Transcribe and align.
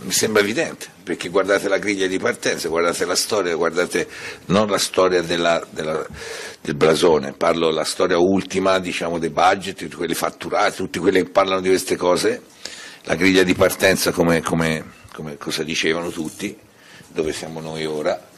Mi 0.00 0.10
sembra 0.10 0.42
evidente, 0.42 0.86
perché 1.02 1.28
guardate 1.28 1.68
la 1.68 1.78
griglia 1.78 2.06
di 2.06 2.18
partenza, 2.18 2.68
guardate 2.68 3.04
la 3.04 3.14
storia, 3.14 3.54
guardate 3.54 4.08
non 4.46 4.68
la 4.68 4.78
storia 4.78 5.22
della- 5.22 5.64
della- 5.70 6.06
del 6.60 6.74
blasone, 6.74 7.32
parlo 7.32 7.70
la 7.70 7.84
storia 7.84 8.18
ultima, 8.18 8.78
diciamo, 8.78 9.18
dei 9.18 9.30
budget, 9.30 9.76
tutti 9.76 9.96
quelli 9.96 10.14
fatturati, 10.14 10.76
tutti 10.76 10.98
quelli 10.98 11.22
che 11.22 11.30
parlano 11.30 11.60
di 11.60 11.68
queste 11.68 11.96
cose, 11.96 12.42
la 13.02 13.14
griglia 13.14 13.42
di 13.42 13.54
partenza 13.54 14.12
come, 14.12 14.40
come- 14.42 14.84
come 15.12 15.36
cosa 15.36 15.62
dicevano 15.62 16.10
tutti, 16.10 16.56
dove 17.08 17.32
siamo 17.32 17.60
noi 17.60 17.84
ora, 17.84 18.28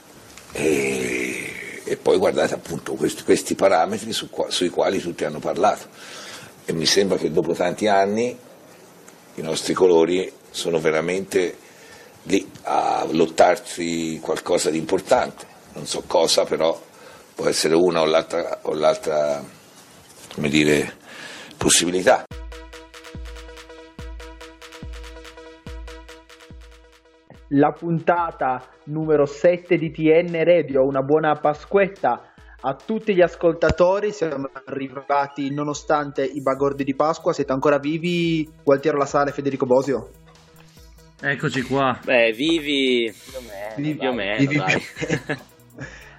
e, 0.53 1.83
e 1.84 1.97
poi 1.97 2.17
guardate 2.19 2.55
appunto 2.55 2.95
questi, 2.95 3.23
questi 3.23 3.55
parametri 3.55 4.12
su 4.12 4.29
sui 4.48 4.69
quali 4.69 4.98
tutti 5.01 5.25
hanno 5.25 5.39
parlato. 5.39 5.87
E 6.65 6.73
mi 6.73 6.87
sembra 6.87 7.19
che 7.19 7.31
dopo 7.31 7.53
tanti 7.53 7.87
anni 7.87 8.37
i 9.37 9.42
nostri 9.42 9.75
colori 9.75 10.33
sono 10.55 10.79
veramente 10.79 11.57
lì 12.23 12.49
a 12.62 13.05
lottarsi 13.11 14.21
qualcosa 14.23 14.71
di 14.71 14.79
importante, 14.79 15.47
non 15.73 15.84
so 15.84 16.05
cosa, 16.06 16.45
però 16.45 16.81
può 17.34 17.48
essere 17.48 17.75
una 17.75 18.03
o 18.03 18.05
l'altra, 18.05 18.61
o 18.62 18.73
l'altra 18.73 19.43
dire, 20.37 20.95
possibilità. 21.56 22.25
la 27.56 27.71
puntata 27.71 28.65
numero 28.87 29.27
7 29.27 29.77
di 29.77 29.91
TN 29.93 30.43
Radio. 30.45 30.84
Una 30.84 31.03
buona 31.03 31.34
Pasquetta 31.34 32.33
a 32.61 32.75
tutti 32.75 33.15
gli 33.15 33.21
ascoltatori. 33.21 34.11
Siamo 34.11 34.48
arrivati 34.65 35.53
nonostante 35.53 36.25
i 36.25 36.41
bagordi 36.41 36.83
di 36.83 36.97
Pasqua. 36.97 37.33
Siete 37.33 37.53
ancora 37.53 37.78
vivi? 37.78 38.48
Gualtiero 38.65 38.98
La 38.98 39.06
Sala 39.06 39.28
e 39.28 39.33
Federico 39.33 39.67
Bosio? 39.67 40.23
Eccoci 41.27 41.62
qua. 41.62 41.98
Beh, 42.05 42.33
vivi 42.33 43.11
Vivi- 43.77 43.94
più 43.97 44.08
o 44.08 44.12
meno, 44.12 44.36
vivi- 44.39 44.56
dai. 44.56 44.83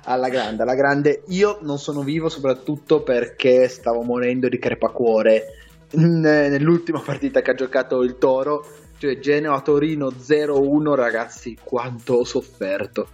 alla 0.06 0.30
grande, 0.30 0.64
alla 0.64 0.74
grande. 0.74 1.22
Io 1.28 1.60
non 1.62 1.78
sono 1.78 2.02
vivo 2.02 2.28
soprattutto 2.28 3.04
perché 3.04 3.68
stavo 3.68 4.02
morendo 4.02 4.50
di 4.50 4.58
crepacuore 4.58 5.60
nell'ultima 5.92 7.02
partita 7.02 7.44
che 7.44 7.52
ha 7.52 7.54
giocato 7.54 8.02
il 8.02 8.18
Toro, 8.18 8.66
cioè 8.98 9.20
Genoa-Torino 9.20 10.08
0-1, 10.10 10.96
ragazzi, 10.96 11.56
quanto 11.64 12.16
ho 12.16 12.24
sofferto. 12.24 13.10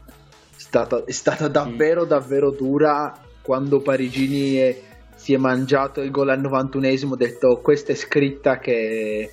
È 0.55 0.59
stata, 0.61 1.03
è 1.03 1.11
stata 1.11 1.49
davvero, 1.49 2.05
davvero 2.05 2.51
dura 2.51 3.13
quando 3.41 3.81
Parigini 3.81 4.55
è- 4.55 4.81
si 5.15 5.33
è 5.33 5.37
mangiato 5.37 5.99
il 6.01 6.09
gol 6.09 6.29
al 6.29 6.39
91esimo, 6.39 7.09
ho 7.11 7.15
detto 7.17 7.59
questa 7.61 7.91
è 7.91 7.95
scritta 7.95 8.59
che, 8.59 9.29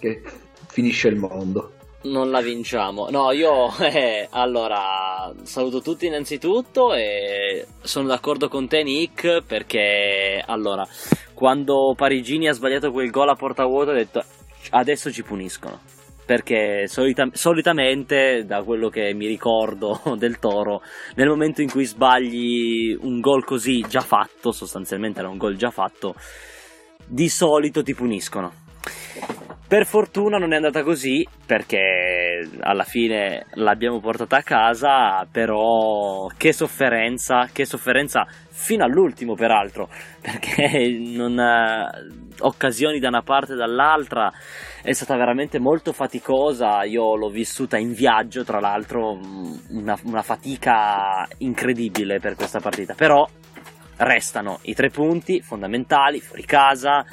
che 0.00 0.22
finisce 0.66 1.06
il 1.06 1.14
mondo. 1.16 1.74
Non 2.02 2.30
la 2.30 2.40
vinciamo. 2.40 3.08
No, 3.10 3.30
io 3.32 3.68
eh, 3.80 4.26
allora 4.30 5.30
saluto 5.42 5.82
tutti 5.82 6.06
innanzitutto 6.06 6.94
e 6.94 7.66
sono 7.82 8.08
d'accordo 8.08 8.48
con 8.48 8.66
te 8.66 8.82
Nick 8.82 9.42
perché 9.42 10.42
allora 10.46 10.86
quando 11.34 11.94
Parigini 11.94 12.48
ha 12.48 12.52
sbagliato 12.52 12.90
quel 12.90 13.10
gol 13.10 13.28
a 13.28 13.34
porta 13.34 13.66
vuota 13.66 13.90
ho 13.90 13.94
detto 13.94 14.24
adesso 14.70 15.12
ci 15.12 15.22
puniscono. 15.22 15.80
Perché 16.24 16.86
solita- 16.86 17.28
solitamente, 17.32 18.44
da 18.46 18.62
quello 18.62 18.88
che 18.88 19.12
mi 19.14 19.26
ricordo 19.26 20.00
del 20.16 20.38
Toro, 20.38 20.80
nel 21.16 21.28
momento 21.28 21.60
in 21.60 21.68
cui 21.68 21.84
sbagli 21.84 22.96
un 22.98 23.20
gol 23.20 23.44
così 23.44 23.84
già 23.88 24.00
fatto, 24.00 24.52
sostanzialmente 24.52 25.18
era 25.18 25.28
un 25.28 25.38
gol 25.38 25.56
già 25.56 25.70
fatto, 25.70 26.14
di 27.04 27.28
solito 27.28 27.82
ti 27.82 27.94
puniscono. 27.94 28.52
Per 29.70 29.86
fortuna 29.86 30.36
non 30.36 30.52
è 30.52 30.56
andata 30.56 30.82
così 30.82 31.24
perché 31.46 32.44
alla 32.58 32.82
fine 32.82 33.46
l'abbiamo 33.52 34.00
portata 34.00 34.38
a 34.38 34.42
casa, 34.42 35.24
però 35.30 36.26
che 36.36 36.52
sofferenza, 36.52 37.48
che 37.52 37.64
sofferenza 37.64 38.26
fino 38.48 38.82
all'ultimo 38.82 39.34
peraltro, 39.34 39.88
perché 40.20 40.98
non, 41.14 41.38
eh, 41.38 41.88
occasioni 42.40 42.98
da 42.98 43.06
una 43.06 43.22
parte 43.22 43.52
e 43.52 43.56
dall'altra 43.56 44.32
è 44.82 44.90
stata 44.90 45.14
veramente 45.14 45.60
molto 45.60 45.92
faticosa, 45.92 46.82
io 46.82 47.14
l'ho 47.14 47.28
vissuta 47.28 47.78
in 47.78 47.92
viaggio 47.92 48.42
tra 48.42 48.58
l'altro, 48.58 49.14
mh, 49.14 49.66
una, 49.68 49.96
una 50.02 50.22
fatica 50.22 51.28
incredibile 51.38 52.18
per 52.18 52.34
questa 52.34 52.58
partita, 52.58 52.94
però 52.94 53.24
restano 54.00 54.60
i 54.62 54.74
tre 54.74 54.88
punti 54.88 55.40
fondamentali 55.42 56.20
fuori 56.20 56.44
casa, 56.44 57.04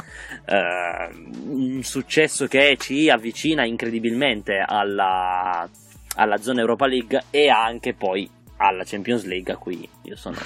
eh, 0.45 1.09
un 1.47 1.81
successo 1.83 2.47
che 2.47 2.77
ci 2.79 3.09
avvicina 3.09 3.65
incredibilmente 3.65 4.63
alla, 4.65 5.67
alla 6.15 6.37
zona 6.37 6.61
Europa 6.61 6.87
League 6.87 7.23
e 7.29 7.49
anche 7.49 7.93
poi 7.93 8.29
alla 8.57 8.83
Champions 8.85 9.25
League 9.25 9.53
a 9.53 9.57
cui 9.57 9.87
io 10.03 10.15
sono... 10.15 10.37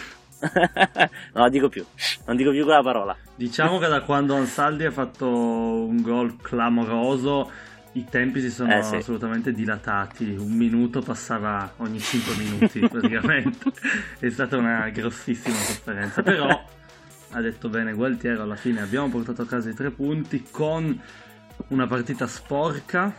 non 0.42 1.44
la 1.44 1.50
dico 1.50 1.70
più, 1.70 1.86
non 2.26 2.36
dico 2.36 2.50
più 2.50 2.64
quella 2.64 2.82
parola. 2.82 3.16
Diciamo 3.36 3.78
che 3.78 3.88
da 3.88 4.02
quando 4.02 4.34
Ansaldi 4.36 4.86
ha 4.86 4.92
fatto 4.92 5.28
un 5.28 6.02
gol 6.02 6.38
clamoroso, 6.42 7.52
i 7.94 8.06
tempi 8.10 8.40
si 8.42 8.50
sono 8.50 8.78
Eh, 8.78 8.84
sì. 8.84 8.96
assolutamente 8.96 9.52
dilatati. 9.52 10.36
Un 10.38 10.52
minuto 10.54 11.02
passava 11.02 11.74
ogni 11.78 12.00
5 12.00 12.36
minuti 12.36 12.80
praticamente. 12.88 13.72
È 14.20 14.30
stata 14.30 14.58
una 14.58 14.90
grossissima 14.90 15.56
sofferenza. 15.56 16.22
Però 16.24 16.48
ha 17.34 17.42
detto 17.42 17.70
bene 17.70 17.94
Gualtiero, 17.94 18.44
alla 18.44 18.56
fine 18.56 18.82
abbiamo 18.82 19.10
portato 19.10 19.42
a 19.42 19.46
casa 19.46 19.70
i 19.70 19.74
tre 19.74 19.92
punti 19.92 20.46
con 20.50 21.00
una 21.68 21.88
partita 21.88 22.28
sporca. 22.28 23.14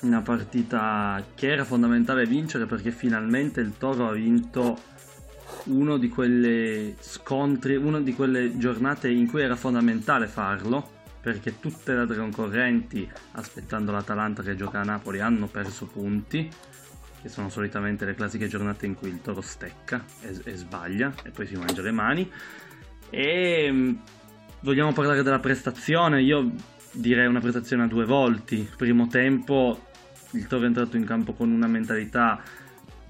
Una 0.00 0.20
partita 0.20 1.24
che 1.34 1.50
era 1.50 1.64
fondamentale 1.64 2.26
vincere 2.26 2.66
perché 2.66 2.90
finalmente 2.90 3.62
il 3.62 3.72
Toro 3.78 4.08
ha 4.10 4.12
vinto 4.12 4.78
uno 5.64 5.96
di 5.96 6.10
quelle 6.10 6.94
scontri, 7.00 7.76
una 7.76 8.00
di 8.00 8.12
quelle 8.12 8.58
giornate 8.58 9.08
in 9.08 9.26
cui 9.30 9.40
era 9.40 9.56
fondamentale 9.56 10.26
farlo, 10.26 10.90
perché 11.24 11.58
tutte 11.58 11.94
le 11.94 12.00
altre 12.00 12.18
concorrenti, 12.18 13.10
aspettando 13.32 13.90
l'Atalanta 13.92 14.42
che 14.42 14.56
gioca 14.56 14.80
a 14.80 14.84
Napoli, 14.84 15.20
hanno 15.20 15.46
perso 15.46 15.86
punti, 15.86 16.50
che 17.22 17.28
sono 17.30 17.48
solitamente 17.48 18.04
le 18.04 18.14
classiche 18.14 18.46
giornate 18.46 18.84
in 18.84 18.94
cui 18.94 19.08
il 19.08 19.22
toro 19.22 19.40
stecca 19.40 20.04
e, 20.20 20.38
e 20.44 20.54
sbaglia 20.54 21.14
e 21.22 21.30
poi 21.30 21.46
si 21.46 21.56
mangia 21.56 21.80
le 21.80 21.92
mani. 21.92 22.30
E 23.08 23.72
mh, 23.72 24.02
vogliamo 24.60 24.92
parlare 24.92 25.22
della 25.22 25.38
prestazione, 25.38 26.20
io 26.20 26.52
direi 26.92 27.26
una 27.26 27.40
prestazione 27.40 27.84
a 27.84 27.86
due 27.86 28.04
volti. 28.04 28.68
Primo 28.76 29.06
tempo 29.06 29.80
il 30.32 30.46
Toro 30.46 30.64
è 30.64 30.66
entrato 30.66 30.98
in 30.98 31.06
campo 31.06 31.32
con 31.32 31.50
una 31.50 31.66
mentalità 31.66 32.38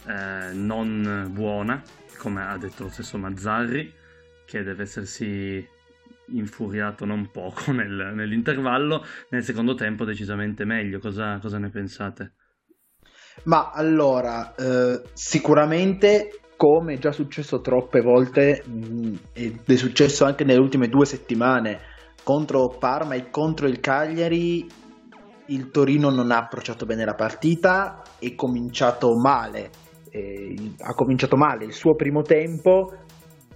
eh, 0.07 0.53
non 0.53 1.31
buona, 1.33 1.83
come 2.17 2.45
ha 2.45 2.57
detto 2.59 2.85
lo 2.85 2.91
stesso 2.91 3.19
Mazzarri, 3.19 3.93
che 4.45 4.63
deve 4.63 4.85
essersi 4.85 5.74
infuriato 6.29 7.05
non 7.05 7.31
poco 7.31 7.71
nel- 7.73 8.13
nell'intervallo. 8.15 9.05
Nel 9.31 9.43
secondo 9.43 9.75
tempo 9.75 10.05
decisamente 10.05 10.65
meglio. 10.65 10.99
Cosa, 10.99 11.39
cosa 11.41 11.59
ne 11.59 11.71
pensate? 11.71 12.33
Ma 13.45 13.71
allora, 13.73 14.55
eh, 14.55 15.03
sicuramente, 15.13 16.41
come 16.57 16.99
già 16.99 17.13
successo 17.13 17.61
troppe 17.61 18.01
volte, 18.01 18.63
mh, 18.65 19.15
ed 19.33 19.61
è 19.65 19.77
successo 19.77 20.25
anche 20.25 20.45
nelle 20.45 20.61
ultime 20.61 20.89
due 20.89 21.05
settimane, 21.05 21.81
contro 22.23 22.69
Parma 22.79 23.15
e 23.15 23.31
contro 23.31 23.67
il 23.67 23.81
Cagliari, 23.81 24.67
il 25.47 25.71
Torino 25.71 26.11
non 26.11 26.31
ha 26.31 26.39
approcciato 26.39 26.87
bene 26.87 27.05
la 27.05 27.15
partita, 27.15 28.03
è 28.19 28.35
cominciato 28.35 29.15
male, 29.17 29.71
eh, 30.11 30.55
ha 30.81 30.95
cominciato 30.95 31.37
male 31.37 31.67
il 31.67 31.73
suo 31.73 31.95
primo 31.95 32.23
tempo, 32.23 32.97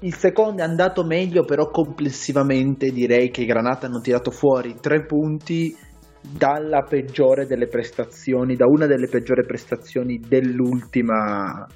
il 0.00 0.14
secondo 0.14 0.62
è 0.62 0.64
andato 0.64 1.04
meglio, 1.04 1.44
però 1.44 1.70
complessivamente 1.70 2.90
direi 2.90 3.30
che 3.30 3.42
i 3.42 3.46
Granata 3.46 3.86
hanno 3.86 4.00
tirato 4.00 4.30
fuori 4.30 4.76
tre 4.80 5.04
punti 5.04 5.74
dalla 6.20 6.82
peggiore 6.82 7.46
delle 7.46 7.66
prestazioni, 7.66 8.54
da 8.54 8.66
una 8.66 8.86
delle 8.86 9.08
peggiori 9.08 9.44
prestazioni 9.44 10.18
dell'ultima, 10.18 11.66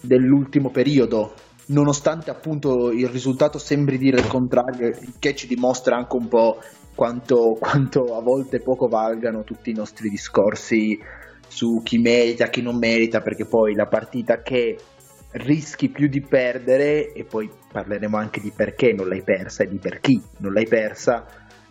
dell'ultimo 0.00 0.70
periodo. 0.70 1.32
Nonostante 1.68 2.30
appunto 2.30 2.90
il 2.90 3.08
risultato 3.08 3.58
sembri 3.58 3.98
dire 3.98 4.20
il 4.20 4.28
contrario, 4.28 4.92
che 5.18 5.34
ci 5.34 5.46
dimostra 5.46 5.96
anche 5.96 6.16
un 6.16 6.28
po' 6.28 6.58
quanto, 6.94 7.56
quanto 7.58 8.16
a 8.16 8.22
volte 8.22 8.60
poco 8.60 8.86
valgano 8.86 9.42
tutti 9.44 9.70
i 9.70 9.74
nostri 9.74 10.08
discorsi 10.08 10.98
su 11.48 11.80
chi 11.82 11.98
merita, 11.98 12.48
chi 12.48 12.62
non 12.62 12.76
merita, 12.76 13.20
perché 13.20 13.46
poi 13.46 13.74
la 13.74 13.86
partita 13.86 14.42
che 14.42 14.76
rischi 15.36 15.88
più 15.88 16.08
di 16.08 16.20
perdere, 16.20 17.12
e 17.12 17.24
poi 17.24 17.50
parleremo 17.70 18.16
anche 18.16 18.40
di 18.40 18.52
perché 18.54 18.92
non 18.92 19.08
l'hai 19.08 19.22
persa 19.22 19.64
e 19.64 19.68
di 19.68 19.78
per 19.78 20.00
chi 20.00 20.20
non 20.38 20.52
l'hai 20.52 20.66
persa, 20.66 21.26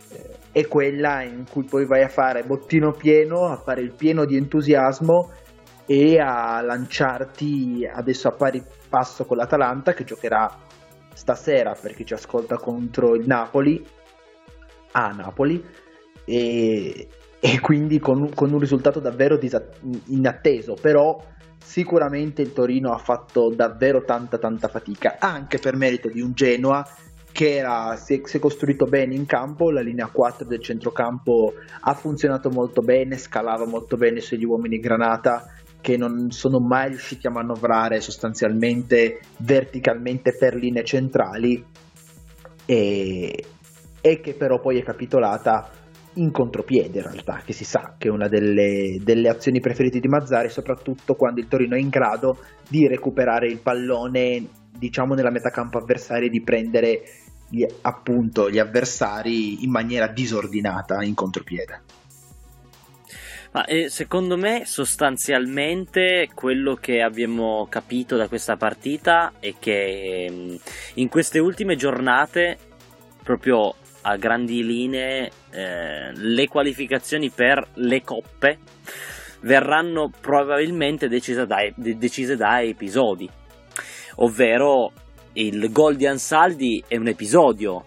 eh, 0.09 0.35
è 0.51 0.67
quella 0.67 1.21
in 1.23 1.45
cui 1.49 1.63
poi 1.63 1.85
vai 1.85 2.03
a 2.03 2.09
fare 2.09 2.43
bottino 2.43 2.91
pieno, 2.91 3.45
a 3.47 3.57
fare 3.57 3.81
il 3.81 3.93
pieno 3.93 4.25
di 4.25 4.37
entusiasmo 4.37 5.31
e 5.85 6.19
a 6.19 6.61
lanciarti 6.61 7.87
adesso 7.91 8.27
a 8.27 8.31
pari 8.31 8.63
passo 8.89 9.25
con 9.25 9.37
l'Atalanta 9.37 9.93
che 9.93 10.03
giocherà 10.03 10.63
stasera 11.13 11.75
per 11.79 11.93
chi 11.93 12.05
ci 12.05 12.13
ascolta 12.13 12.57
contro 12.57 13.15
il 13.15 13.27
Napoli 13.27 13.85
a 14.91 15.09
Napoli 15.09 15.63
e, 16.25 17.07
e 17.39 17.59
quindi 17.59 17.99
con, 17.99 18.33
con, 18.33 18.51
un 18.51 18.59
risultato 18.59 18.99
davvero 18.99 19.37
disat- 19.37 19.79
inatteso 20.05 20.73
però 20.73 21.21
sicuramente 21.65 22.43
il 22.43 22.53
Torino 22.53 22.93
ha 22.93 22.99
fatto 22.99 23.49
davvero 23.49 24.03
tanta 24.03 24.37
tanta 24.37 24.67
fatica 24.67 25.15
anche 25.19 25.57
per 25.57 25.75
merito 25.75 26.09
di 26.09 26.21
un 26.21 26.31
Genoa 26.33 26.87
che 27.31 27.55
era, 27.55 27.97
si, 27.97 28.21
è, 28.21 28.21
si, 28.23 28.37
è, 28.37 28.39
costruito 28.39 28.85
bene 28.85 29.13
in 29.13 29.25
campo, 29.25 29.69
la 29.69 29.81
linea 29.81 30.07
4 30.07 30.45
del 30.47 30.61
centrocampo 30.61 31.55
ha 31.81 31.93
funzionato 31.93 32.49
molto 32.49 32.81
bene, 32.81 33.17
scalava 33.17 33.65
molto 33.65 33.97
bene 33.97 34.21
sugli 34.21 34.45
uomini 34.45 34.79
granata 34.79 35.45
che 35.81 35.97
non 35.97 36.31
sono 36.31 36.59
mai 36.59 36.91
riusciti 36.91 37.27
a 37.27 37.31
manovrare 37.31 37.99
sostanzialmente 37.99 39.19
verticalmente 39.39 40.33
per 40.37 40.55
linee 40.55 40.85
centrali. 40.85 41.61
E, 42.65 43.45
e 43.99 44.21
che 44.21 44.33
però 44.33 44.61
poi 44.61 44.79
è 44.79 44.83
capitolata 44.83 45.69
in 46.15 46.31
contropiede 46.31 46.99
in 46.99 47.03
realtà, 47.03 47.41
che 47.45 47.53
si 47.53 47.65
sa 47.65 47.95
che 47.97 48.07
è 48.07 48.11
una 48.11 48.27
delle, 48.27 48.99
delle, 49.01 49.29
azioni 49.29 49.59
preferite 49.59 49.99
di 49.99 50.07
Mazzari, 50.07 50.49
soprattutto 50.49 51.15
quando 51.15 51.39
il 51.39 51.47
Torino 51.47 51.75
è 51.75 51.79
in 51.79 51.89
grado 51.89 52.37
di 52.67 52.87
recuperare 52.87 53.47
il 53.47 53.59
pallone, 53.59 54.47
diciamo, 54.77 55.13
nella 55.13 55.31
metà 55.31 55.49
campo 55.49 55.77
avversaria 55.77 56.29
di 56.29 56.41
prendere 56.41 57.01
gli, 57.49 57.65
appunto 57.81 58.49
gli 58.49 58.59
avversari 58.59 59.63
in 59.63 59.71
maniera 59.71 60.07
disordinata 60.07 61.03
in 61.03 61.13
contropiede. 61.13 61.81
Ma 63.51 63.63
eh, 63.65 63.89
secondo 63.89 64.35
me 64.35 64.63
sostanzialmente 64.65 66.29
quello 66.33 66.75
che 66.75 67.01
abbiamo 67.01 67.67
capito 67.69 68.17
da 68.17 68.27
questa 68.27 68.57
partita 68.57 69.31
è 69.39 69.53
che 69.57 70.27
mm, 70.29 70.55
in 70.95 71.07
queste 71.07 71.39
ultime 71.39 71.77
giornate, 71.77 72.57
proprio 73.23 73.75
a 74.07 74.17
grandi 74.17 74.63
linee, 74.63 75.31
eh, 75.51 76.11
le 76.13 76.47
qualificazioni 76.47 77.31
per 77.31 77.67
le 77.75 78.03
coppe 78.03 78.59
verranno 79.41 80.11
probabilmente 80.21 81.07
decise 81.07 81.47
da, 81.47 81.57
decise 81.75 82.35
da 82.35 82.61
episodi, 82.61 83.27
ovvero 84.17 84.91
il 85.33 85.71
gol 85.71 85.95
di 85.95 86.05
Ansaldi 86.05 86.83
è 86.87 86.97
un 86.97 87.07
episodio, 87.07 87.85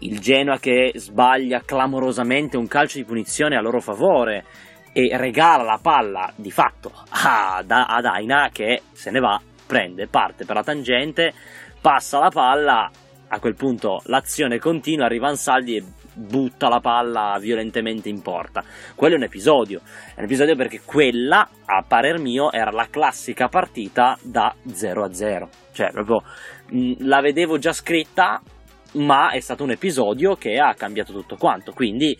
il 0.00 0.20
Genoa 0.20 0.58
che 0.58 0.92
sbaglia 0.94 1.62
clamorosamente 1.64 2.56
un 2.56 2.68
calcio 2.68 2.98
di 2.98 3.04
punizione 3.04 3.56
a 3.56 3.60
loro 3.60 3.80
favore 3.80 4.44
e 4.92 5.16
regala 5.16 5.64
la 5.64 5.80
palla 5.82 6.32
di 6.36 6.50
fatto 6.50 6.92
ad, 7.08 7.70
Aina 7.70 8.50
che 8.52 8.82
se 8.92 9.10
ne 9.10 9.18
va, 9.18 9.40
prende, 9.66 10.06
parte 10.06 10.44
per 10.44 10.54
la 10.54 10.62
tangente, 10.62 11.32
passa 11.80 12.20
la 12.20 12.30
palla, 12.30 12.90
a 13.28 13.40
quel 13.40 13.54
punto 13.54 14.00
l'azione 14.04 14.58
continua, 14.58 15.06
arriva 15.06 15.28
Ansaldi 15.28 15.76
e 15.76 15.84
butta 16.16 16.68
la 16.68 16.80
palla 16.80 17.36
violentemente 17.40 18.08
in 18.08 18.22
porta. 18.22 18.64
Quello 18.94 19.14
è 19.14 19.18
un 19.18 19.24
episodio, 19.24 19.80
è 20.14 20.18
un 20.18 20.24
episodio 20.24 20.56
perché 20.56 20.80
quella, 20.84 21.48
a 21.64 21.84
parer 21.86 22.18
mio, 22.18 22.50
era 22.52 22.70
la 22.70 22.88
classica 22.88 23.48
partita 23.48 24.18
da 24.22 24.54
0 24.72 25.04
a 25.04 25.12
0. 25.12 25.48
Cioè, 25.72 25.90
proprio 25.90 26.22
mh, 26.70 27.06
la 27.06 27.20
vedevo 27.20 27.58
già 27.58 27.72
scritta, 27.72 28.40
ma 28.92 29.30
è 29.30 29.40
stato 29.40 29.62
un 29.62 29.72
episodio 29.72 30.34
che 30.36 30.58
ha 30.58 30.74
cambiato 30.74 31.12
tutto 31.12 31.36
quanto. 31.36 31.72
Quindi 31.72 32.16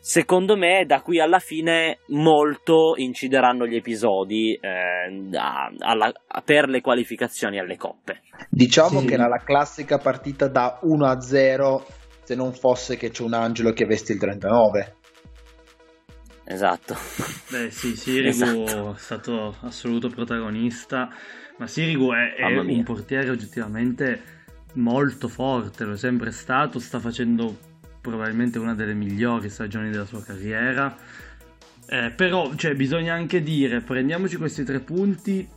secondo 0.00 0.56
me 0.56 0.84
da 0.86 1.00
qui 1.02 1.20
alla 1.20 1.38
fine 1.38 1.98
molto 2.08 2.94
incideranno 2.96 3.66
gli 3.66 3.76
episodi 3.76 4.54
eh, 4.54 5.36
a, 5.36 5.70
alla, 5.78 6.12
per 6.44 6.68
le 6.68 6.80
qualificazioni 6.80 7.58
alle 7.58 7.76
coppe. 7.76 8.22
Diciamo 8.48 9.00
sì. 9.00 9.06
che 9.06 9.14
era 9.14 9.28
la 9.28 9.42
classica 9.44 9.98
partita 9.98 10.48
da 10.48 10.78
1 10.82 11.06
a 11.06 11.20
0 11.20 11.86
se 12.22 12.34
non 12.34 12.52
fosse 12.52 12.96
che 12.96 13.10
c'è 13.10 13.22
un 13.22 13.34
angelo 13.34 13.72
che 13.72 13.86
veste 13.86 14.12
il 14.12 14.18
39. 14.18 14.96
Esatto. 16.44 16.94
Beh 17.50 17.70
sì, 17.70 17.94
Sirigu 17.94 18.28
esatto. 18.28 18.94
è 18.94 18.98
stato 18.98 19.56
assoluto 19.62 20.08
protagonista, 20.08 21.08
ma 21.58 21.66
Sirigu 21.66 22.10
è, 22.12 22.34
è 22.36 22.58
un 22.58 22.82
portiere 22.84 23.28
oggettivamente 23.28 24.36
molto 24.74 25.28
forte, 25.28 25.84
lo 25.84 25.92
è 25.92 25.96
sempre 25.96 26.30
stato, 26.30 26.78
sta 26.78 27.00
facendo 27.00 27.54
probabilmente 28.00 28.58
una 28.58 28.74
delle 28.74 28.94
migliori 28.94 29.48
stagioni 29.48 29.90
della 29.90 30.04
sua 30.04 30.22
carriera. 30.22 30.96
Eh, 31.90 32.10
però 32.10 32.54
cioè, 32.54 32.74
bisogna 32.74 33.14
anche 33.14 33.42
dire, 33.42 33.80
prendiamoci 33.80 34.36
questi 34.36 34.64
tre 34.64 34.80
punti, 34.80 35.48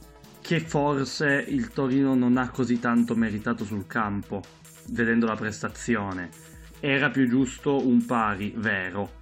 che 0.42 0.60
forse 0.60 1.46
il 1.48 1.70
Torino 1.70 2.16
non 2.16 2.38
ha 2.38 2.50
così 2.50 2.80
tanto 2.80 3.16
meritato 3.16 3.64
sul 3.64 3.86
campo, 3.86 4.42
vedendo 4.90 5.26
la 5.26 5.36
prestazione. 5.36 6.30
Era 6.80 7.10
più 7.10 7.28
giusto 7.30 7.86
un 7.88 8.06
pari 8.06 8.54
vero. 8.58 9.20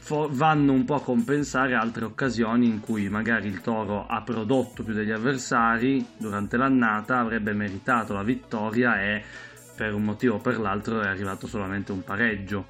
For- 0.00 0.30
vanno 0.32 0.72
un 0.72 0.86
po' 0.86 0.94
a 0.94 1.02
compensare 1.02 1.74
altre 1.74 2.06
occasioni 2.06 2.66
in 2.66 2.80
cui 2.80 3.10
magari 3.10 3.48
il 3.48 3.60
Toro 3.60 4.06
ha 4.06 4.22
prodotto 4.22 4.82
più 4.82 4.94
degli 4.94 5.10
avversari 5.10 6.06
durante 6.16 6.56
l'annata, 6.56 7.18
avrebbe 7.18 7.52
meritato 7.52 8.14
la 8.14 8.22
vittoria 8.22 9.02
e 9.02 9.22
per 9.74 9.94
un 9.94 10.04
motivo 10.04 10.36
o 10.36 10.38
per 10.38 10.58
l'altro 10.58 11.00
è 11.00 11.06
arrivato 11.06 11.46
solamente 11.46 11.92
un 11.92 12.02
pareggio. 12.02 12.66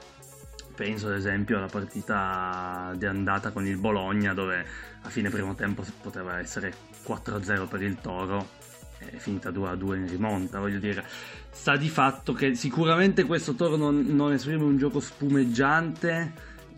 Penso 0.75 1.07
ad 1.07 1.15
esempio 1.15 1.59
alla 1.59 1.69
partita 1.69 2.93
di 2.97 3.07
andata 3.07 3.53
con 3.53 3.67
il 3.67 3.77
Bologna 3.77 4.35
dove 4.35 4.67
a 5.03 5.09
fine 5.09 5.31
primo 5.31 5.55
tempo 5.55 5.85
poteva 6.01 6.39
essere 6.39 6.73
4-0 7.07 7.69
per 7.69 7.83
il 7.83 8.01
Toro 8.01 8.63
è 9.11 9.17
finita 9.17 9.51
2-2 9.51 9.97
in 9.97 10.09
rimonta, 10.09 10.59
voglio 10.59 10.79
dire. 10.79 11.05
Sta 11.51 11.77
di 11.77 11.89
fatto 11.89 12.33
che 12.33 12.55
sicuramente 12.55 13.25
questo 13.25 13.55
Toro 13.55 13.77
non, 13.77 14.05
non 14.09 14.33
esprime 14.33 14.65
un 14.65 14.77
gioco 14.77 15.01
spumeggiante, 15.01 16.33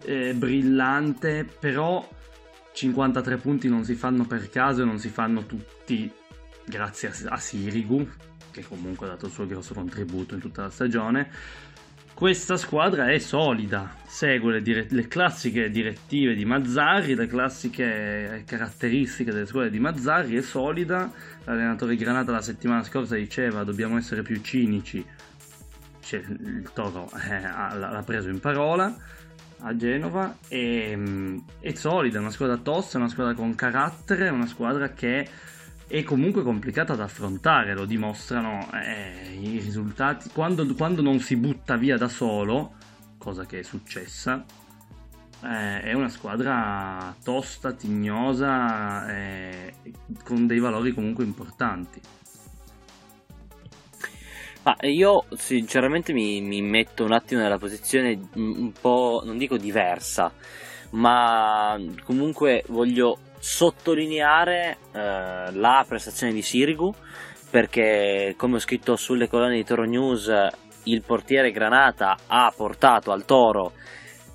eh, 0.04 0.34
brillante, 0.34 1.44
però 1.44 2.06
53 2.72 3.36
punti 3.38 3.68
non 3.68 3.84
si 3.84 3.94
fanno 3.94 4.24
per 4.26 4.48
caso 4.50 4.82
e 4.82 4.84
non 4.84 4.98
si 4.98 5.08
fanno 5.08 5.46
tutti 5.46 6.12
grazie 6.64 7.08
a, 7.08 7.34
a 7.34 7.38
Sirigu, 7.38 8.06
che 8.56 8.66
comunque 8.66 9.06
ha 9.06 9.10
dato 9.10 9.26
il 9.26 9.32
suo 9.32 9.46
grosso 9.46 9.74
contributo 9.74 10.34
in 10.34 10.40
tutta 10.40 10.62
la 10.62 10.70
stagione. 10.70 11.28
Questa 12.14 12.56
squadra 12.56 13.10
è 13.10 13.18
solida, 13.18 13.94
segue 14.06 14.54
le, 14.54 14.62
dire- 14.62 14.86
le 14.88 15.06
classiche 15.06 15.68
direttive 15.68 16.34
di 16.34 16.46
Mazzarri, 16.46 17.14
le 17.14 17.26
classiche 17.26 18.42
caratteristiche 18.46 19.30
delle 19.30 19.44
squadre 19.44 19.68
di 19.68 19.78
Mazzarri, 19.78 20.34
è 20.36 20.40
solida. 20.40 21.12
L'allenatore 21.44 21.94
Granata 21.96 22.32
la 22.32 22.40
settimana 22.40 22.82
scorsa 22.84 23.16
diceva 23.16 23.64
dobbiamo 23.64 23.98
essere 23.98 24.22
più 24.22 24.40
cinici, 24.40 25.04
cioè, 26.00 26.20
il 26.20 26.70
Toro 26.72 27.10
eh, 27.28 27.40
l'ha 27.40 28.02
preso 28.06 28.30
in 28.30 28.40
parola 28.40 28.96
a 29.60 29.76
Genova 29.76 30.38
e, 30.48 31.42
è 31.60 31.72
solida, 31.74 32.16
è 32.16 32.20
una 32.20 32.30
squadra 32.30 32.56
tosta, 32.56 32.96
una 32.96 33.08
squadra 33.08 33.34
con 33.34 33.54
carattere, 33.54 34.30
una 34.30 34.46
squadra 34.46 34.90
che 34.90 35.28
è 35.88 36.02
comunque 36.02 36.42
complicata 36.42 36.94
da 36.94 37.04
affrontare, 37.04 37.74
lo 37.74 37.84
dimostrano 37.84 38.68
eh, 38.72 39.38
i 39.38 39.58
risultati. 39.58 40.30
Quando, 40.30 40.66
quando, 40.74 41.00
non 41.00 41.20
si 41.20 41.36
butta 41.36 41.76
via 41.76 41.96
da 41.96 42.08
solo, 42.08 42.74
cosa 43.18 43.46
che 43.46 43.60
è 43.60 43.62
successa, 43.62 44.44
eh, 45.44 45.80
è 45.82 45.92
una 45.92 46.08
squadra 46.08 47.14
tosta, 47.22 47.72
tignosa, 47.72 49.08
eh, 49.14 49.74
con 50.24 50.46
dei 50.46 50.58
valori 50.58 50.92
comunque 50.92 51.24
importanti. 51.24 52.00
Ma 54.64 54.76
io 54.80 55.26
sinceramente 55.36 56.12
mi, 56.12 56.40
mi 56.40 56.60
metto 56.60 57.04
un 57.04 57.12
attimo 57.12 57.40
nella 57.40 57.58
posizione 57.58 58.18
un 58.34 58.72
po', 58.72 59.22
non 59.24 59.38
dico 59.38 59.56
diversa, 59.56 60.32
ma 60.90 61.80
comunque 62.02 62.64
voglio 62.66 63.18
sottolineare 63.46 64.76
eh, 64.92 65.52
la 65.52 65.84
prestazione 65.86 66.32
di 66.32 66.42
Sirigu 66.42 66.92
perché 67.48 68.34
come 68.36 68.56
ho 68.56 68.58
scritto 68.58 68.96
sulle 68.96 69.28
colonne 69.28 69.54
di 69.54 69.64
Toro 69.64 69.84
News 69.84 70.28
il 70.82 71.02
portiere 71.02 71.52
Granata 71.52 72.16
ha 72.26 72.52
portato 72.54 73.12
al 73.12 73.24
Toro 73.24 73.70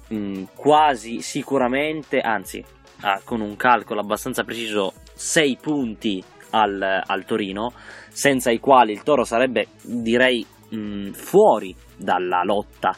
mh, 0.07 0.43
quasi 0.55 1.19
sicuramente 1.19 2.21
anzi 2.21 2.63
ah, 3.01 3.19
con 3.25 3.41
un 3.41 3.57
calcolo 3.57 3.99
abbastanza 3.99 4.45
preciso 4.45 4.93
6 5.13 5.57
punti 5.61 6.23
al, 6.51 6.81
al, 7.05 7.25
Torino 7.25 7.73
senza 8.07 8.49
i 8.49 8.59
quali 8.59 8.93
il 8.93 9.03
Toro 9.03 9.25
sarebbe 9.25 9.67
direi 9.81 10.45
mh, 10.69 11.09
fuori 11.11 11.75
dalla 11.97 12.43
lotta 12.45 12.95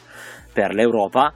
per 0.52 0.74
l'Europa 0.74 1.32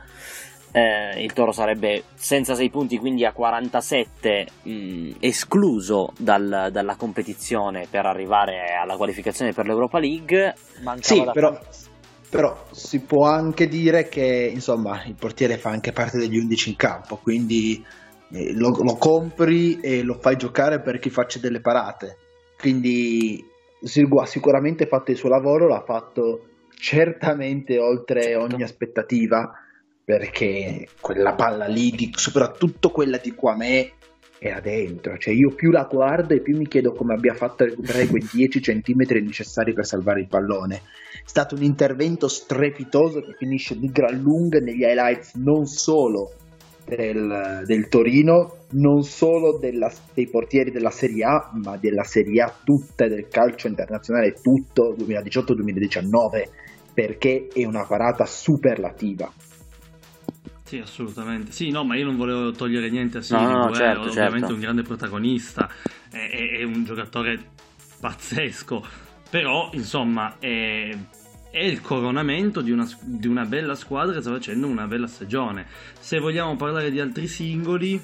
eh, 0.73 1.23
il 1.23 1.33
Toro 1.33 1.53
sarebbe 1.53 2.05
senza 2.15 2.55
6 2.55 2.71
punti, 2.71 2.99
quindi 2.99 3.25
a 3.25 3.33
47, 3.33 4.47
mh, 4.63 5.11
escluso 5.21 6.13
dal, 6.19 6.69
dalla 6.71 6.97
competizione 6.97 7.87
per 7.91 8.07
arrivare 8.07 8.75
alla 8.81 8.97
qualificazione 8.97 9.53
per 9.53 9.67
l'Europa 9.67 9.99
League. 9.99 10.55
Mancava 10.83 11.01
sì, 11.01 11.25
da... 11.25 11.33
però, 11.33 11.59
però, 12.29 12.65
si 12.71 13.01
può 13.01 13.27
anche 13.27 13.67
dire 13.67 14.09
che 14.09 14.51
insomma 14.53 15.03
il 15.05 15.15
portiere 15.19 15.57
fa 15.57 15.71
anche 15.71 15.93
parte 15.93 16.19
degli 16.19 16.39
11 16.39 16.71
in 16.71 16.77
campo, 16.77 17.17
quindi 17.17 17.85
eh, 18.31 18.53
lo, 18.53 18.71
lo 18.83 18.97
compri 18.97 19.81
e 19.81 20.03
lo 20.03 20.19
fai 20.21 20.37
giocare 20.37 20.81
per 20.81 20.99
chi 20.99 21.11
faccia 21.11 21.39
delle 21.39 21.61
parate. 21.61 22.17
Quindi 22.59 23.45
sicuramente 23.81 24.87
fatto 24.87 25.13
il 25.13 25.17
suo 25.17 25.29
lavoro, 25.29 25.69
l'ha 25.69 25.85
fatto 25.87 26.43
certamente 26.77 27.79
oltre 27.79 28.23
certo. 28.23 28.41
ogni 28.41 28.63
aspettativa 28.63 29.51
perché 30.09 30.89
quella 31.03 31.35
palla 31.35 31.67
lì, 31.67 31.91
di, 31.91 32.11
soprattutto 32.15 32.89
quella 32.89 33.19
di 33.19 33.35
Quame, 33.35 33.91
era 34.39 34.59
dentro. 34.59 35.19
Cioè, 35.19 35.35
io 35.35 35.51
più 35.51 35.71
la 35.71 35.83
guardo 35.83 36.33
e 36.33 36.41
più 36.41 36.57
mi 36.57 36.67
chiedo 36.67 36.95
come 36.95 37.13
abbia 37.13 37.35
fatto 37.35 37.65
a 37.65 37.67
recuperare 37.67 38.07
quei 38.07 38.25
10 38.33 38.63
centimetri 38.63 39.21
necessari 39.21 39.75
per 39.75 39.85
salvare 39.85 40.21
il 40.21 40.27
pallone. 40.27 40.77
È 40.77 41.27
stato 41.27 41.57
un 41.57 41.63
intervento 41.63 42.27
strepitoso 42.27 43.21
che 43.21 43.35
finisce 43.37 43.79
di 43.79 43.91
gran 43.91 44.19
lunga 44.19 44.61
negli 44.61 44.81
highlights 44.81 45.35
non 45.35 45.67
solo 45.67 46.33
del, 46.87 47.65
del 47.67 47.89
Torino, 47.89 48.61
non 48.71 49.03
solo 49.03 49.59
della, 49.59 49.93
dei 50.15 50.27
portieri 50.27 50.71
della 50.71 50.89
Serie 50.89 51.25
A, 51.25 51.51
ma 51.63 51.77
della 51.77 52.05
Serie 52.05 52.41
A 52.41 52.55
tutta 52.65 53.05
e 53.05 53.09
del 53.11 53.29
calcio 53.29 53.69
internazionale 53.69 54.33
tutto 54.41 54.97
2018-2019, 54.99 56.49
perché 56.95 57.49
è 57.53 57.67
una 57.67 57.85
parata 57.85 58.25
superlativa 58.25 59.31
sì, 60.69 60.79
assolutamente. 60.81 61.51
Sì, 61.51 61.71
no, 61.71 61.83
ma 61.83 61.97
io 61.97 62.05
non 62.05 62.19
volevo 62.19 62.53
togliere 62.53 62.91
niente 62.91 63.19
a 63.19 63.23
Sirigu, 63.23 63.51
no, 63.51 63.65
no, 63.69 63.75
certo, 63.75 64.05
è 64.05 64.09
ovviamente 64.11 64.39
certo. 64.41 64.53
un 64.53 64.61
grande 64.61 64.83
protagonista, 64.83 65.71
è, 66.11 66.29
è, 66.29 66.59
è, 66.59 66.63
un 66.63 66.85
giocatore 66.85 67.53
pazzesco, 67.99 68.87
però 69.31 69.71
insomma 69.73 70.37
è, 70.39 70.95
è 71.51 71.63
il 71.63 71.81
coronamento 71.81 72.61
di 72.61 72.71
una, 72.71 72.87
di 73.01 73.27
una, 73.27 73.47
bella 73.47 73.75
squadra 73.75 74.13
che 74.13 74.21
sta 74.21 74.31
facendo 74.31 74.67
una 74.67 74.87
bella 74.87 75.07
stagione. 75.07 75.67
Se 75.99 76.19
vogliamo 76.19 76.55
parlare 76.57 76.91
di 76.91 77.01
altri 77.01 77.29
singoli, 77.29 77.99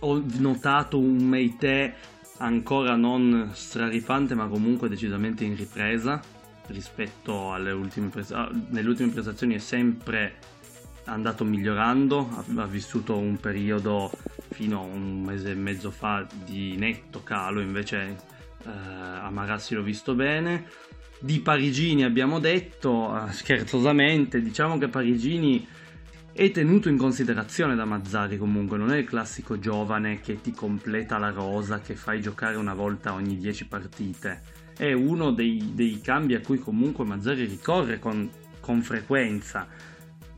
ho 0.00 0.22
notato 0.40 0.98
un 0.98 1.24
Meite 1.24 1.94
ancora 2.36 2.96
non 2.96 3.48
straripante, 3.54 4.34
ma 4.34 4.46
comunque 4.46 4.90
decisamente 4.90 5.44
in 5.44 5.56
ripresa 5.56 6.20
rispetto 6.66 7.50
alle 7.50 7.72
ultime, 7.72 8.08
pres- 8.08 8.30
nelle 8.68 8.88
ultime 8.90 9.10
prestazioni 9.10 9.54
è 9.54 9.58
sempre 9.58 10.51
andato 11.04 11.44
migliorando, 11.44 12.44
ha, 12.56 12.66
vissuto 12.66 13.16
un 13.16 13.38
periodo 13.38 14.10
fino 14.50 14.80
a 14.80 14.82
un 14.82 15.22
mese 15.22 15.50
e 15.50 15.54
mezzo 15.54 15.90
fa 15.90 16.26
di 16.44 16.76
netto 16.76 17.22
calo, 17.22 17.60
invece 17.60 18.16
eh, 18.64 18.68
a 18.68 19.28
Marassi 19.30 19.74
l'ho 19.74 19.82
visto 19.82 20.14
bene. 20.14 20.66
Di 21.18 21.40
Parigini 21.40 22.04
abbiamo 22.04 22.38
detto, 22.38 23.16
eh, 23.16 23.32
scherzosamente, 23.32 24.40
diciamo 24.40 24.78
che 24.78 24.88
Parigini 24.88 25.66
è 26.32 26.50
tenuto 26.50 26.88
in 26.88 26.96
considerazione 26.96 27.74
da 27.74 27.84
Mazzari 27.84 28.38
comunque, 28.38 28.78
non 28.78 28.92
è 28.92 28.98
il 28.98 29.04
classico 29.04 29.58
giovane 29.58 30.20
che 30.20 30.40
ti 30.40 30.52
completa 30.52 31.18
la 31.18 31.30
rosa, 31.30 31.80
che 31.80 31.94
fai 31.94 32.20
giocare 32.20 32.56
una 32.56 32.74
volta 32.74 33.12
ogni 33.12 33.36
10 33.36 33.66
partite. 33.66 34.42
È 34.76 34.92
uno 34.92 35.32
dei, 35.32 35.72
dei 35.74 36.00
cambi 36.00 36.34
a 36.34 36.40
cui 36.40 36.58
comunque 36.58 37.04
Mazzari 37.04 37.44
ricorre 37.44 37.98
con, 37.98 38.30
con 38.60 38.82
frequenza 38.82 39.90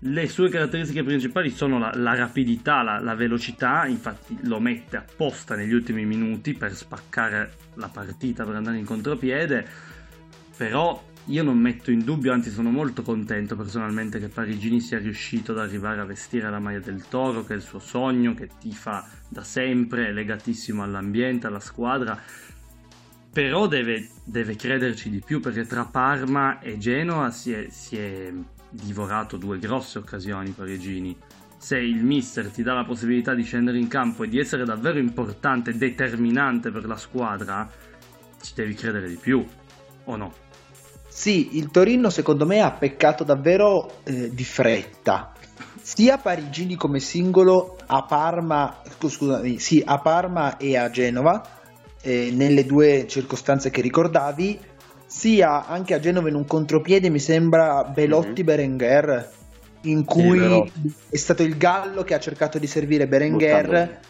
le 0.07 0.29
sue 0.29 0.51
caratteristiche 0.51 1.03
principali 1.03 1.51
sono 1.51 1.79
la, 1.79 1.93
la 1.95 2.15
rapidità, 2.15 2.83
la, 2.83 2.99
la, 2.99 3.15
velocità, 3.15 3.87
infatti 3.87 4.37
lo 4.43 4.61
mette 4.61 4.99
apposta 4.99 5.55
negli 5.55 5.73
ultimi 5.73 6.05
minuti 6.05 6.53
per 6.53 6.75
spaccare 6.75 7.53
la 7.75 7.89
partita, 7.89 8.45
per 8.45 8.57
andare 8.57 8.77
in 8.77 8.85
contropiede, 8.85 9.67
però 10.57 11.03
io 11.27 11.43
non 11.43 11.57
metto 11.57 11.91
in 11.91 12.05
dubbio, 12.05 12.35
anzi 12.35 12.51
sono 12.51 12.71
molto 12.71 13.01
contento 13.01 13.57
personalmente 13.57 14.19
che 14.19 14.29
Parigini 14.29 14.81
sia 14.81 14.99
riuscito 14.99 15.53
ad 15.53 15.59
arrivare 15.59 16.03
a 16.03 16.05
vestire 16.05 16.51
la 16.51 16.59
maglia 16.59 16.81
del 16.81 17.09
Toro, 17.09 17.43
che 17.43 17.55
è 17.55 17.57
il 17.57 17.63
suo 17.63 17.79
sogno, 17.79 18.35
che 18.35 18.51
tifa 18.61 19.09
da 19.27 19.43
sempre, 19.43 20.13
legatissimo 20.13 20.83
all'ambiente, 20.83 21.47
alla 21.47 21.61
squadra, 21.61 22.21
però 23.33 23.67
deve, 23.67 24.11
deve 24.23 24.55
crederci 24.55 25.09
di 25.09 25.23
più 25.25 25.41
perché 25.41 25.65
tra 25.65 25.87
Parma 25.87 26.61
e 26.61 26.77
Genoa 26.77 27.31
si 27.31 27.53
è, 27.53 27.69
si 27.71 27.97
è 27.97 28.31
divorato 28.75 29.37
due 29.37 29.59
grosse 29.59 29.99
occasioni 29.99 30.51
parigini. 30.51 31.17
Se 31.57 31.79
il 31.79 32.05
mister 32.05 32.51
ti 32.51 32.63
dà 32.63 32.75
la 32.75 32.85
possibilità 32.85 33.35
di 33.35 33.43
scendere 33.43 33.79
in 33.79 33.89
campo 33.89 34.25
e 34.25 34.29
di 34.29 34.39
essere 34.39 34.65
davvero 34.65 34.99
importante 34.99 35.77
determinante 35.77 36.71
per 36.71 36.85
la 36.85 36.97
squadra, 36.97 37.71
ci 38.43 38.53
devi 38.55 38.75
credere 38.75 39.09
di 39.09 39.17
più, 39.17 39.47
o 40.05 40.17
no? 40.17 40.33
Sì, 41.09 41.57
il 41.57 41.71
Torino 41.71 42.11
secondo 42.11 42.45
me 42.45 42.61
ha 42.61 42.73
peccato 42.73 43.25
davvero 43.25 44.03
eh, 44.03 44.35
di 44.35 44.45
fretta. 44.45 45.33
Sia 45.81 46.19
Parigini 46.19 46.75
come 46.75 46.99
singolo 46.99 47.77
a 47.87 48.03
Parma, 48.03 48.83
scusami, 48.99 49.59
sì, 49.59 49.83
a 49.85 49.99
Parma 49.99 50.57
e 50.57 50.77
a 50.77 50.91
Genova, 50.91 51.47
eh, 52.03 52.31
nelle 52.33 52.67
due 52.67 53.07
circostanze 53.07 53.71
che 53.71 53.81
ricordavi, 53.81 54.59
sia 55.17 55.65
anche 55.65 55.95
a 55.95 56.01
Genova 56.01 56.29
in 56.29 56.35
un 56.35 56.45
contropiede 56.45 57.09
mi 57.09 57.21
sembra 57.21 57.85
Belotti-Berenguer 57.85 59.31
mhm. 59.81 59.91
in 59.91 60.05
cui 60.05 60.73
sì, 60.73 60.93
è 61.11 61.17
stato 61.17 61.45
il 61.45 61.57
Gallo 61.57 62.03
che 62.03 62.15
ha 62.15 62.19
cercato 62.19 62.59
di 62.59 62.67
servire 62.67 63.07
Berenguer 63.07 64.01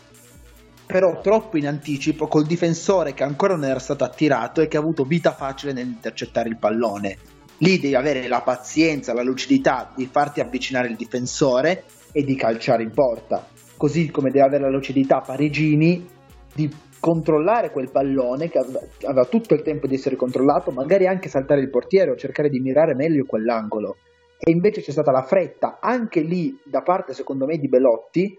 però 0.87 1.21
troppo 1.21 1.59
in 1.59 1.67
anticipo 1.67 2.27
col 2.27 2.47
difensore 2.47 3.13
che 3.13 3.23
ancora 3.23 3.55
non 3.55 3.67
era 3.67 3.79
stato 3.79 4.03
attirato 4.03 4.63
e 4.63 4.67
che 4.67 4.79
ha 4.79 4.81
avuto 4.81 5.05
vita 5.05 5.35
facile 5.35 5.75
nell'intercettare 5.75 6.49
il 6.49 6.57
pallone. 6.57 7.17
Lì 7.59 7.79
devi 7.79 7.95
avere 7.95 8.27
la 8.27 8.41
pazienza, 8.41 9.15
la 9.15 9.23
lucidità 9.23 9.93
di 9.95 10.09
farti 10.11 10.41
avvicinare 10.41 10.89
il 10.89 10.97
difensore 10.97 11.85
e 12.13 12.25
di 12.25 12.35
calciare 12.35 12.83
in 12.83 12.93
porta. 12.93 13.47
Così 13.77 14.11
come 14.11 14.31
deve 14.31 14.45
avere 14.45 14.63
la 14.65 14.71
lucidità 14.71 15.21
Parigini 15.21 16.07
di 16.53 16.71
controllare 17.05 17.71
quel 17.71 17.91
pallone 17.91 18.49
che 18.49 18.65
aveva 19.03 19.27
tutto 19.27 19.53
il 19.53 19.61
tempo 19.61 19.87
di 19.87 19.97
essere 19.97 20.17
controllato, 20.17 20.71
magari 20.71 21.07
anche 21.07 21.29
saltare 21.29 21.61
il 21.61 21.69
portiere 21.69 22.11
o 22.11 22.17
cercare 22.17 22.49
di 22.49 22.61
mirare 22.61 22.95
meglio 22.95 23.27
quell'angolo. 23.27 23.97
E 24.39 24.51
invece 24.51 24.81
c'è 24.81 24.91
stata 24.91 25.13
la 25.13 25.23
fretta, 25.23 25.81
anche 25.83 26.23
lì 26.23 26.59
da 26.65 26.81
parte 26.81 27.13
secondo 27.13 27.45
me 27.45 27.59
di 27.59 27.69
Belotti, 27.69 28.39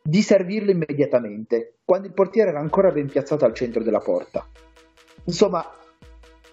di 0.00 0.22
servirlo 0.22 0.70
immediatamente, 0.70 1.78
quando 1.84 2.06
il 2.06 2.14
portiere 2.14 2.50
era 2.50 2.60
ancora 2.60 2.92
ben 2.92 3.08
piazzato 3.08 3.44
al 3.44 3.52
centro 3.52 3.82
della 3.82 3.98
porta. 3.98 4.46
Insomma, 5.24 5.68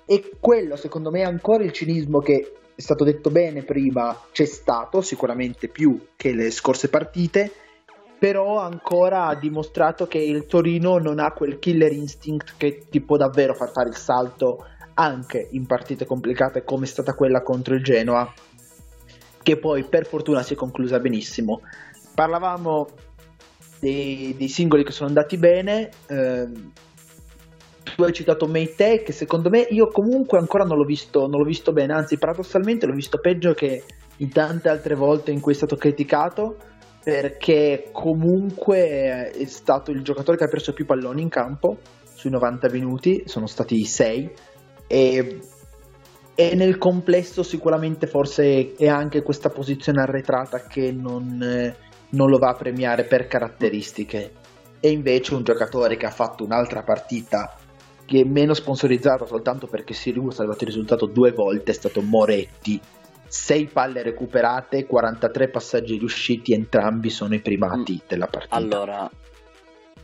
è 0.03 0.20
quello 0.39 0.75
secondo 0.75 1.12
me 1.12 1.22
ancora 1.22 1.63
il 1.63 1.74
cinismo 1.74 2.22
che 2.22 2.53
è 2.74 2.82
stato 2.82 3.03
detto 3.03 3.30
bene 3.30 3.62
prima, 3.62 4.20
c'è 4.32 4.46
stato 4.46 5.01
sicuramente 5.01 5.68
più 5.68 6.08
che 6.15 6.34
le 6.34 6.50
scorse 6.50 6.89
partite, 6.89 7.51
però 8.22 8.60
ancora 8.60 9.25
ha 9.25 9.36
dimostrato 9.36 10.06
che 10.06 10.20
il 10.20 10.46
Torino 10.46 11.00
non 11.00 11.18
ha 11.18 11.32
quel 11.32 11.58
killer 11.58 11.92
instinct 11.92 12.54
che 12.56 12.86
ti 12.88 13.01
può 13.01 13.18
davvero 13.18 13.56
far 13.56 13.72
fare 13.72 13.90
il 13.90 13.96
salto 13.96 14.63
anche 14.94 15.48
in 15.54 15.66
partite 15.66 16.06
complicate 16.06 16.63
come 16.63 16.86
è 16.86 16.88
stata 16.88 17.16
quella 17.16 17.42
contro 17.42 17.74
il 17.74 17.84
Genoa, 17.84 18.32
che 19.42 19.58
poi 19.58 19.86
per 19.86 20.06
fortuna 20.06 20.44
si 20.44 20.54
è 20.54 20.56
conclusa 20.56 21.00
benissimo. 21.00 21.62
Parlavamo 22.13 22.90
dei, 23.80 24.36
dei 24.38 24.50
singoli 24.50 24.84
che 24.84 24.92
sono 24.92 25.08
andati 25.08 25.38
bene. 25.38 25.90
Ehm, 26.06 26.74
tu 27.82 28.04
hai 28.04 28.13
citato 28.13 28.46
Meite, 28.46 29.01
che 29.01 29.13
secondo 29.13 29.50
me 29.50 29.62
io 29.62 29.88
comunque 29.88 30.38
ancora 30.38 30.63
non 30.63 30.78
l'ho, 30.78 30.86
visto, 30.86 31.22
non 31.22 31.40
l'ho 31.40 31.46
visto 31.46 31.74
bene, 31.74 31.94
anzi 31.94 32.20
paradossalmente 32.20 32.86
l'ho 32.86 32.94
visto 32.94 33.18
peggio 33.18 33.56
che 33.56 33.84
in 34.18 34.30
tante 34.30 34.70
altre 34.70 34.94
volte 34.94 35.32
in 35.32 35.40
cui 35.40 35.54
è 35.54 35.56
stato 35.56 35.75
criticato 35.75 36.70
perché 37.03 37.89
comunque 37.91 39.31
è 39.31 39.46
stato 39.46 39.91
il 39.91 40.03
giocatore 40.03 40.38
che 40.38 40.43
ha 40.43 40.50
perso 40.50 40.74
più 40.74 40.86
palloni 40.86 41.22
in 41.22 41.29
campo 41.29 41.77
sui 42.13 42.29
90 42.29 42.70
minuti, 42.70 43.24
sono 43.25 43.48
stati 43.48 43.84
6 43.84 44.31
e, 44.86 45.39
e 46.36 46.55
nel 46.55 46.77
complesso 46.77 47.41
sicuramente 47.41 48.05
forse 48.05 48.75
è 48.75 48.88
anche 48.88 49.24
questa 49.24 49.50
posizione 49.50 50.01
arretrata 50.01 50.67
che 50.67 50.91
non, 50.91 51.38
non 52.10 52.29
lo 52.29 52.38
va 52.38 52.50
a 52.50 52.55
premiare 52.55 53.05
per 53.05 53.27
caratteristiche. 53.27 54.34
E 54.79 54.89
invece 54.89 55.34
un 55.36 55.43
giocatore 55.43 55.98
che 55.98 56.05
ha 56.05 56.12
fatto 56.12 56.43
un'altra 56.43 56.84
partita 56.84 57.55
che 58.05 58.22
è 58.22 58.24
meno 58.24 58.53
sponsorizzata 58.53 59.25
soltanto 59.25 59.67
perché 59.67 59.93
Sirius 59.93 60.34
ha 60.34 60.38
salvato 60.38 60.63
il 60.63 60.70
risultato 60.70 61.05
due 61.05 61.31
volte 61.31 61.72
è 61.72 61.74
stato 61.74 62.01
Moretti 62.01 62.79
6 63.32 63.68
palle 63.68 64.04
recuperate, 64.04 64.86
43 64.86 65.48
passaggi 65.48 65.98
riusciti, 65.98 66.52
entrambi 66.52 67.10
sono 67.10 67.34
i 67.34 67.40
primati 67.40 67.94
mm. 67.94 68.06
della 68.06 68.28
partita. 68.28 68.56
Allora, 68.58 69.10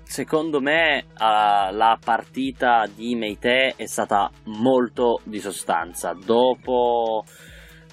secondo 0.01 0.61
me 0.61 1.07
uh, 1.11 1.75
la 1.75 1.99
partita 2.01 2.87
di 2.87 3.15
Meite 3.15 3.73
è 3.75 3.85
stata 3.85 4.31
molto 4.45 5.19
di 5.23 5.41
sostanza. 5.41 6.13
Dopo, 6.13 7.25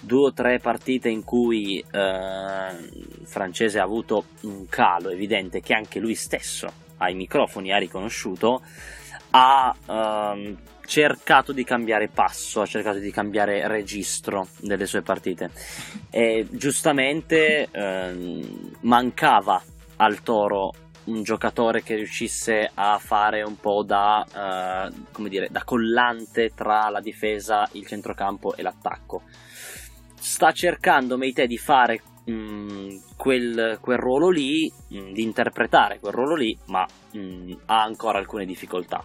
due 0.00 0.26
o 0.29 0.33
tre 0.33 0.61
partite 0.61 1.09
in 1.09 1.25
cui 1.25 1.81
eh, 1.81 1.85
il 1.91 3.26
francese 3.26 3.81
ha 3.81 3.83
avuto 3.83 4.26
un 4.43 4.67
calo 4.69 5.11
evidente 5.11 5.61
che 5.61 5.75
anche 5.75 5.99
lui 5.99 6.14
stesso 6.14 6.69
ai 6.99 7.14
microfoni 7.14 7.73
ha 7.73 7.79
riconosciuto, 7.79 8.62
ha 9.31 9.75
ehm, 9.85 10.57
cercato 10.87 11.53
di 11.53 11.64
cambiare 11.64 12.09
passo, 12.09 12.61
ha 12.61 12.67
cercato 12.67 12.99
di 12.99 13.11
cambiare 13.11 13.67
registro 13.69 14.49
delle 14.61 14.87
sue 14.87 15.03
partite 15.03 15.50
e 16.11 16.47
giustamente 16.50 17.69
ehm, 17.71 18.76
mancava 18.81 19.62
al 19.97 20.23
Toro 20.23 20.73
un 21.05 21.23
giocatore 21.23 21.83
che 21.83 21.97
riuscisse 21.97 22.71
a 22.73 22.99
fare 22.99 23.43
un 23.43 23.57
po' 23.59 23.83
da, 23.83 24.25
eh, 24.25 24.93
come 25.12 25.29
dire, 25.29 25.49
da 25.50 25.62
collante 25.64 26.53
tra 26.55 26.88
la 26.88 27.00
difesa, 27.00 27.69
il 27.73 27.87
centrocampo 27.87 28.55
e 28.57 28.62
l'attacco. 28.62 29.23
Sta 30.19 30.53
cercando 30.53 31.19
Meite 31.19 31.47
di 31.47 31.59
fare 31.59 32.00
mh, 32.25 32.33
mm, 32.33 32.88
quel, 33.17 33.79
quel, 33.81 33.99
ruolo 33.99 34.31
lì, 34.31 34.73
mh, 34.88 34.99
mm, 34.99 35.12
di 35.12 35.23
interpretare 35.23 35.99
quel 35.99 36.14
ruolo 36.14 36.37
lì, 36.37 36.57
ma 36.67 36.87
mh, 37.12 37.19
mm, 37.19 37.53
ha 37.67 37.83
ancora 37.83 38.19
alcune 38.19 38.47
difficoltà. 38.47 39.05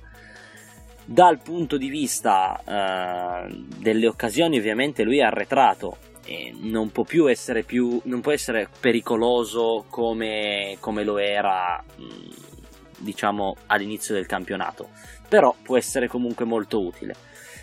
Dal 1.12 1.42
punto 1.42 1.78
di 1.78 1.90
vista 1.90 2.62
eh, 2.64 3.64
delle 3.80 4.06
occasioni, 4.06 4.60
ovviamente 4.60 5.02
lui 5.02 5.18
è 5.18 5.24
arretrato 5.24 5.98
e 6.24 6.54
non 6.56 6.92
può 6.92 7.04
più 7.04 7.28
essere, 7.28 7.64
più, 7.64 8.00
non 8.04 8.22
può 8.22 8.32
essere 8.32 8.70
pericoloso 8.80 9.86
come, 9.90 10.78
come 10.80 11.04
lo 11.04 11.18
era, 11.18 11.84
diciamo, 13.00 13.56
all'inizio 13.66 14.14
del 14.14 14.28
campionato, 14.28 14.90
però 15.28 15.56
può 15.64 15.78
essere 15.78 16.08
comunque 16.08 16.46
molto 16.46 16.80
utile. 16.80 17.16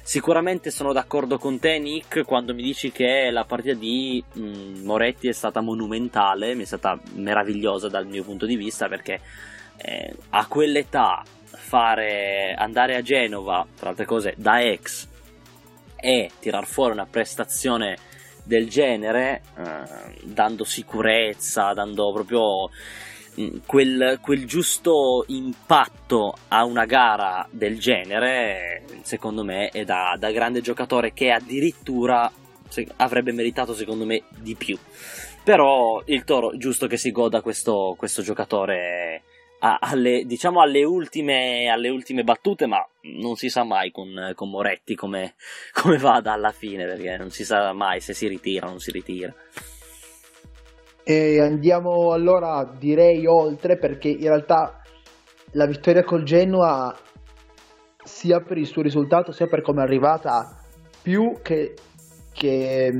Sicuramente 0.02 0.72
sono 0.72 0.92
d'accordo 0.92 1.38
con 1.38 1.60
te, 1.60 1.78
Nick, 1.78 2.24
quando 2.24 2.52
mi 2.52 2.64
dici 2.64 2.90
che 2.90 3.30
la 3.30 3.44
partita 3.44 3.74
di 3.74 4.24
mh, 4.32 4.80
Moretti 4.82 5.28
è 5.28 5.32
stata 5.32 5.60
monumentale, 5.60 6.56
mi 6.56 6.62
è 6.62 6.66
stata 6.66 6.98
meravigliosa 7.14 7.88
dal 7.88 8.08
mio 8.08 8.24
punto 8.24 8.44
di 8.44 8.56
vista 8.56 8.88
perché 8.88 9.20
eh, 9.76 10.16
a 10.30 10.46
quell'età 10.48 11.22
fare 11.46 12.54
andare 12.56 12.96
a 12.96 13.02
Genova, 13.02 13.66
tra 13.76 13.90
altre 13.90 14.04
cose, 14.04 14.34
da 14.36 14.62
ex 14.62 15.08
e 15.96 16.30
tirar 16.38 16.66
fuori 16.66 16.92
una 16.92 17.06
prestazione 17.06 17.96
del 18.44 18.68
genere, 18.68 19.42
eh, 19.56 20.20
dando 20.22 20.64
sicurezza, 20.64 21.72
dando 21.72 22.12
proprio 22.12 22.70
mm, 23.40 23.56
quel, 23.66 24.18
quel, 24.20 24.46
giusto 24.46 25.24
impatto 25.28 26.34
a 26.48 26.64
una 26.64 26.84
gara 26.84 27.46
del 27.50 27.78
genere, 27.78 28.84
secondo 29.02 29.42
me 29.42 29.68
è 29.68 29.84
da, 29.84 30.16
da 30.18 30.30
grande 30.30 30.60
giocatore 30.60 31.12
che 31.12 31.30
addirittura 31.30 32.30
se, 32.68 32.86
avrebbe 32.96 33.32
meritato, 33.32 33.74
secondo 33.74 34.04
me, 34.04 34.22
di 34.38 34.54
più. 34.54 34.78
Però 35.42 36.02
il 36.06 36.24
Toro, 36.24 36.56
giusto 36.56 36.86
che 36.86 36.96
si 36.96 37.10
goda 37.10 37.40
questo, 37.40 37.94
questo 37.96 38.22
giocatore 38.22 39.22
alle, 39.58 40.24
diciamo 40.24 40.60
alle 40.60 40.84
ultime, 40.84 41.68
alle 41.68 41.88
ultime, 41.88 42.22
battute, 42.22 42.66
ma 42.66 42.86
non 43.20 43.36
si 43.36 43.48
sa 43.48 43.64
mai 43.64 43.90
con, 43.90 44.32
con 44.34 44.50
Moretti 44.50 44.94
come, 44.94 45.34
come, 45.72 45.98
vada 45.98 46.32
alla 46.32 46.52
fine, 46.52 46.84
perché 46.84 47.16
non 47.16 47.30
si 47.30 47.44
sa 47.44 47.72
mai 47.72 48.00
se 48.00 48.14
si 48.14 48.28
ritira 48.28 48.66
o 48.66 48.70
non 48.70 48.78
si 48.78 48.90
ritira. 48.90 49.34
E 51.02 51.40
andiamo 51.40 52.12
allora, 52.12 52.64
direi, 52.78 53.26
oltre, 53.26 53.78
perché 53.78 54.08
in 54.08 54.26
realtà 54.26 54.82
la 55.52 55.66
vittoria 55.66 56.02
col 56.02 56.24
Genoa, 56.24 56.94
sia 58.02 58.40
per 58.40 58.58
il 58.58 58.66
suo 58.66 58.82
risultato, 58.82 59.32
sia 59.32 59.46
per 59.46 59.62
come 59.62 59.80
è 59.80 59.84
arrivata, 59.84 60.60
più 61.02 61.38
che, 61.42 61.74
che 62.32 62.92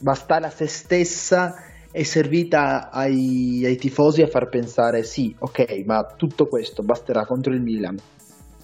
bastare 0.00 0.46
a 0.46 0.50
se 0.50 0.66
stessa 0.66 1.69
è 1.90 2.02
servita 2.02 2.90
ai, 2.90 3.62
ai, 3.64 3.76
tifosi 3.76 4.22
a 4.22 4.28
far 4.28 4.48
pensare 4.48 5.02
sì, 5.02 5.34
ok, 5.36 5.82
ma 5.84 6.04
tutto 6.16 6.46
questo 6.46 6.82
basterà 6.82 7.24
contro 7.26 7.52
il 7.52 7.60
Milan 7.60 7.96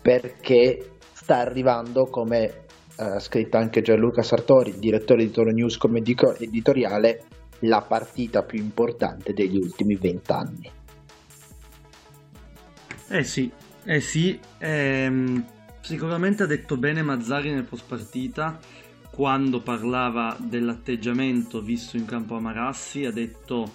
perché 0.00 0.98
sta 1.12 1.38
arrivando 1.38 2.04
come 2.04 2.64
ha 2.98 3.16
uh, 3.16 3.18
scritto 3.18 3.56
anche 3.56 3.82
Gianluca 3.82 4.22
Sartori, 4.22 4.78
direttore 4.78 5.24
di 5.24 5.32
Toro 5.32 5.50
News 5.50 5.76
come 5.76 5.98
editoriale, 5.98 7.24
la 7.60 7.82
partita 7.82 8.42
più 8.42 8.60
importante 8.60 9.32
degli 9.32 9.56
ultimi 9.56 9.96
vent'anni. 9.96 10.70
Eh 13.08 13.24
sì, 13.24 13.50
eh 13.84 14.00
sì, 14.00 14.38
ehm, 14.58 15.44
sicuramente 15.80 16.44
ha 16.44 16.46
detto 16.46 16.76
bene 16.76 17.02
Mazzari 17.02 17.52
nel 17.52 17.64
post 17.64 17.86
partita 17.88 18.58
quando 19.16 19.62
parlava 19.62 20.36
dell'atteggiamento 20.38 21.62
visto 21.62 21.96
in 21.96 22.04
campo 22.04 22.36
a 22.36 22.40
Marassi 22.40 23.06
ha 23.06 23.10
detto 23.10 23.72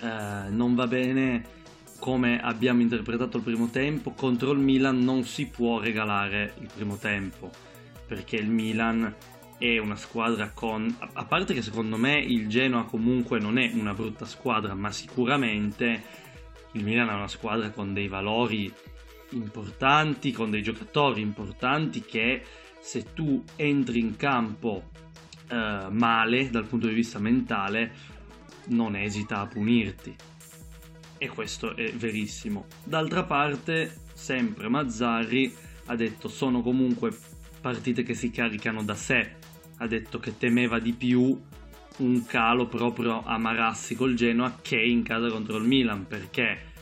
eh, 0.00 0.48
non 0.48 0.74
va 0.74 0.86
bene 0.86 1.44
come 1.98 2.40
abbiamo 2.40 2.80
interpretato 2.80 3.36
il 3.36 3.42
primo 3.42 3.68
tempo. 3.68 4.12
Contro 4.12 4.52
il 4.52 4.60
Milan 4.60 5.04
non 5.04 5.24
si 5.24 5.48
può 5.48 5.80
regalare 5.80 6.54
il 6.60 6.70
primo 6.74 6.96
tempo 6.96 7.50
perché 8.06 8.36
il 8.36 8.48
Milan 8.48 9.14
è 9.58 9.76
una 9.76 9.96
squadra 9.96 10.50
con 10.54 10.96
a 11.12 11.24
parte 11.26 11.52
che 11.52 11.60
secondo 11.60 11.98
me 11.98 12.18
il 12.18 12.48
Genoa 12.48 12.84
comunque 12.84 13.38
non 13.38 13.58
è 13.58 13.70
una 13.74 13.92
brutta 13.92 14.24
squadra 14.24 14.74
ma 14.74 14.90
sicuramente 14.90 16.02
il 16.72 16.84
Milan 16.84 17.10
è 17.10 17.12
una 17.12 17.28
squadra 17.28 17.68
con 17.68 17.92
dei 17.92 18.08
valori 18.08 18.72
importanti 19.30 20.32
con 20.32 20.50
dei 20.50 20.62
giocatori 20.62 21.20
importanti 21.20 22.02
che 22.02 22.42
se 22.84 23.14
tu 23.14 23.42
entri 23.56 23.98
in 23.98 24.14
campo 24.16 24.90
eh, 25.48 25.86
male 25.88 26.50
dal 26.50 26.66
punto 26.66 26.86
di 26.86 26.92
vista 26.92 27.18
mentale, 27.18 27.90
non 28.66 28.94
esita 28.94 29.38
a 29.38 29.46
punirti. 29.46 30.14
E 31.16 31.28
questo 31.28 31.74
è 31.74 31.90
verissimo. 31.94 32.66
D'altra 32.84 33.24
parte, 33.24 34.02
sempre 34.12 34.68
Mazzarri 34.68 35.54
ha 35.86 35.96
detto 35.96 36.28
sono 36.28 36.60
comunque 36.60 37.16
partite 37.58 38.02
che 38.02 38.12
si 38.12 38.30
caricano 38.30 38.82
da 38.82 38.94
sé. 38.94 39.36
Ha 39.78 39.86
detto 39.86 40.18
che 40.18 40.36
temeva 40.36 40.78
di 40.78 40.92
più 40.92 41.40
un 41.96 42.26
calo 42.26 42.66
proprio 42.66 43.24
a 43.24 43.38
Marassi 43.38 43.94
col 43.94 44.12
Genoa 44.12 44.58
che 44.60 44.78
in 44.78 45.02
casa 45.02 45.30
contro 45.30 45.56
il 45.56 45.64
Milan 45.64 46.06
perché 46.06 46.72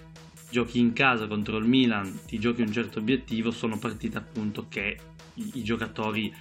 giochi 0.50 0.80
in 0.80 0.92
casa 0.92 1.28
contro 1.28 1.58
il 1.58 1.64
Milan, 1.64 2.24
ti 2.26 2.40
giochi 2.40 2.60
un 2.60 2.72
certo 2.72 2.98
obiettivo, 2.98 3.52
sono 3.52 3.78
partite 3.78 4.18
appunto 4.18 4.66
che 4.68 4.98
i, 5.34 5.50
i 5.54 5.62
giocatori 5.62 6.32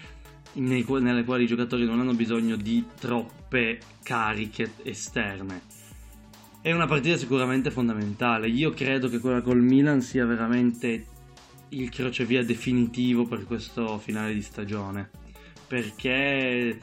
nei, 0.54 0.86
nelle 0.88 1.24
quali 1.24 1.44
i 1.44 1.48
giocatori 1.48 1.86
non 1.86 2.00
hanno 2.00 2.14
bisogno 2.14 2.56
di 2.56 2.86
troppe 3.00 3.80
cariche 4.04 4.74
esterne. 4.84 5.62
È 6.62 6.72
una 6.72 6.88
partita 6.88 7.18
sicuramente 7.18 7.72
fondamentale. 7.72 8.48
Io 8.48 8.72
credo 8.72 9.10
che 9.10 9.20
quella 9.20 9.42
col 9.42 9.62
Milan 9.62 10.02
sia 10.02 10.26
veramente 10.26 11.06
il 11.70 11.90
crocevia 11.90 12.44
definitivo 12.44 13.26
per 13.26 13.46
questo 13.46 13.98
finale 13.98 14.34
di 14.34 14.42
stagione. 14.42 15.10
Perché 15.68 16.78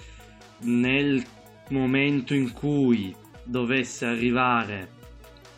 nel 0.61 1.23
momento 1.69 2.35
in 2.35 2.53
cui 2.53 3.15
dovesse 3.45 4.07
arrivare 4.07 4.97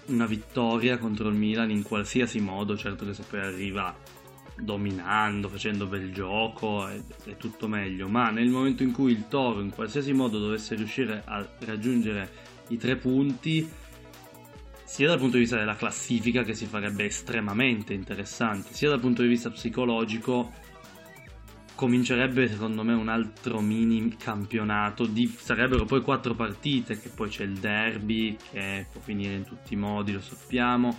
una 0.07 0.27
vittoria 0.27 0.99
contro 0.99 1.29
il 1.29 1.37
Milan 1.37 1.71
in 1.71 1.83
qualsiasi 1.83 2.41
modo, 2.41 2.77
certo 2.77 3.07
che 3.07 3.15
se 3.15 3.23
poi 3.23 3.41
arriva 3.41 3.97
dominando, 4.63 5.49
facendo 5.49 5.87
bel 5.87 6.13
gioco, 6.13 6.87
è, 6.87 7.01
è, 7.25 7.37
tutto 7.37 7.69
meglio, 7.69 8.09
ma 8.09 8.31
nel 8.31 8.49
momento 8.49 8.83
in 8.83 8.93
cui 8.93 9.13
il 9.13 9.29
Toro 9.29 9.61
in 9.61 9.71
qualsiasi 9.71 10.13
modo 10.13 10.39
dovesse 10.39 10.75
riuscire 10.75 11.23
a 11.25 11.47
raggiungere 11.61 12.31
i 12.69 12.77
tre 12.77 12.97
punti, 12.97 13.69
sia 14.85 15.09
dal 15.09 15.19
punto 15.19 15.35
di 15.35 15.43
vista 15.43 15.57
della 15.57 15.77
classifica 15.77 16.43
che 16.43 16.55
si 16.55 16.67
farebbe 16.67 17.05
estremamente 17.05 17.93
interessante, 17.93 18.73
sia 18.73 18.89
dal 18.89 19.01
punto 19.01 19.23
di 19.23 19.29
vista 19.29 19.51
psicologico 19.51 20.69
comincerebbe 21.81 22.47
secondo 22.47 22.85
me 22.85 22.93
un 22.93 23.09
altro 23.09 23.61
mini 23.61 24.15
campionato, 24.19 25.07
di, 25.07 25.27
sarebbero 25.27 25.87
poi 25.87 26.03
quattro 26.03 26.35
partite, 26.35 26.99
che 26.99 27.09
poi 27.09 27.31
c'è 27.31 27.45
il 27.45 27.55
derby 27.55 28.37
che 28.51 28.87
può 28.93 29.01
finire 29.01 29.35
in 29.35 29.45
tutti 29.45 29.73
i 29.73 29.77
modi, 29.77 30.13
lo 30.13 30.21
sappiamo 30.21 30.95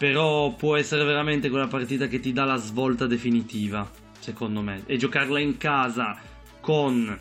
però 0.00 0.54
può 0.54 0.76
essere 0.78 1.04
veramente 1.04 1.50
quella 1.50 1.66
partita 1.66 2.06
che 2.06 2.20
ti 2.20 2.32
dà 2.32 2.44
la 2.44 2.56
svolta 2.56 3.06
definitiva, 3.06 3.86
secondo 4.18 4.62
me. 4.62 4.82
E 4.86 4.96
giocarla 4.96 5.38
in 5.38 5.58
casa 5.58 6.18
con 6.58 7.20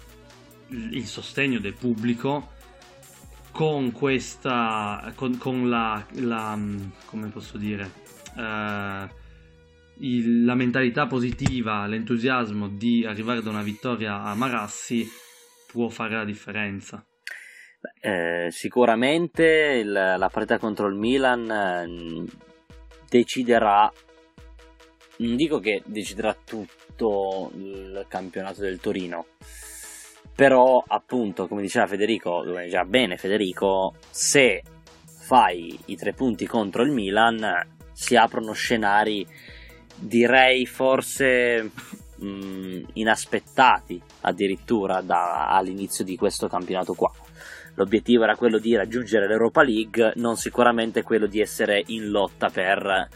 il 0.70 1.06
sostegno 1.06 1.60
del 1.60 1.74
pubblico, 1.74 2.54
con 3.52 3.92
questa, 3.92 5.12
con, 5.16 5.38
con 5.38 5.68
la, 5.68 6.06
la, 6.20 6.58
come 7.04 7.28
posso 7.28 7.58
dire, 7.58 7.92
uh, 8.38 9.14
il, 9.98 10.46
la 10.46 10.56
mentalità 10.56 11.06
positiva, 11.06 11.86
l'entusiasmo 11.86 12.70
di 12.70 13.04
arrivare 13.06 13.42
da 13.42 13.50
una 13.50 13.62
vittoria 13.62 14.22
a 14.22 14.34
Marassi 14.36 15.06
può 15.70 15.90
fare 15.90 16.16
la 16.16 16.24
differenza. 16.24 17.06
Eh, 18.00 18.48
sicuramente 18.52 19.82
il, 19.84 19.92
la 19.92 20.30
partita 20.32 20.58
contro 20.58 20.88
il 20.88 20.96
Milan 20.96 21.50
eh, 21.50 22.48
deciderà, 23.10 23.92
non 25.18 25.36
dico 25.36 25.60
che 25.60 25.82
deciderà 25.86 26.36
tutto 26.44 27.52
il 27.56 28.06
campionato 28.08 28.62
del 28.62 28.80
Torino, 28.80 29.26
però 30.36 30.84
appunto 30.88 31.48
come 31.48 31.62
diceva 31.62 31.88
Federico, 31.88 32.44
come 32.46 32.66
diceva 32.66 32.86
bene 32.86 33.18
Federico, 33.18 33.96
se 34.10 34.64
fai 35.04 35.78
i 35.86 35.96
tre 35.96 36.14
punti 36.14 36.46
contro 36.46 36.84
il 36.84 36.92
Milan 36.92 37.78
si 37.92 38.16
aprono 38.16 38.54
scenari 38.54 39.28
direi 39.96 40.66
forse 40.66 41.72
mh, 42.16 42.26
mm, 42.26 42.84
inaspettati 42.94 44.02
addirittura 44.22 45.02
da, 45.02 45.50
all'inizio 45.50 46.04
di 46.04 46.16
questo 46.16 46.48
campionato 46.48 46.94
qua. 46.94 47.12
L'obiettivo 47.80 48.24
era 48.24 48.36
quello 48.36 48.58
di 48.58 48.76
raggiungere 48.76 49.26
l'Europa 49.26 49.64
League, 49.64 50.12
non 50.16 50.36
sicuramente 50.36 51.02
quello 51.02 51.28
di 51.28 51.40
essere 51.40 51.82
in 51.88 52.10
lotta 52.10 52.50
per 52.50 53.08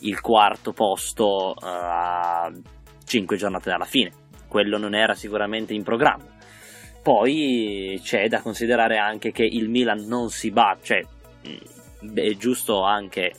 il 0.00 0.20
quarto 0.20 0.72
posto 0.72 1.54
uh, 1.56 1.64
a 1.64 2.52
5 3.04 3.36
giornate 3.36 3.70
dalla 3.70 3.84
fine. 3.84 4.10
Quello 4.48 4.76
non 4.76 4.96
era 4.96 5.14
sicuramente 5.14 5.72
in 5.72 5.84
programma. 5.84 6.24
Poi 7.00 8.00
c'è 8.02 8.26
da 8.26 8.40
considerare 8.40 8.98
anche 8.98 9.30
che 9.30 9.44
il 9.44 9.68
Milan 9.68 10.04
non 10.08 10.30
si 10.30 10.50
batte, 10.50 10.84
cioè 10.84 11.02
mm, 11.46 12.16
è 12.16 12.34
giusto 12.34 12.82
anche 12.82 13.34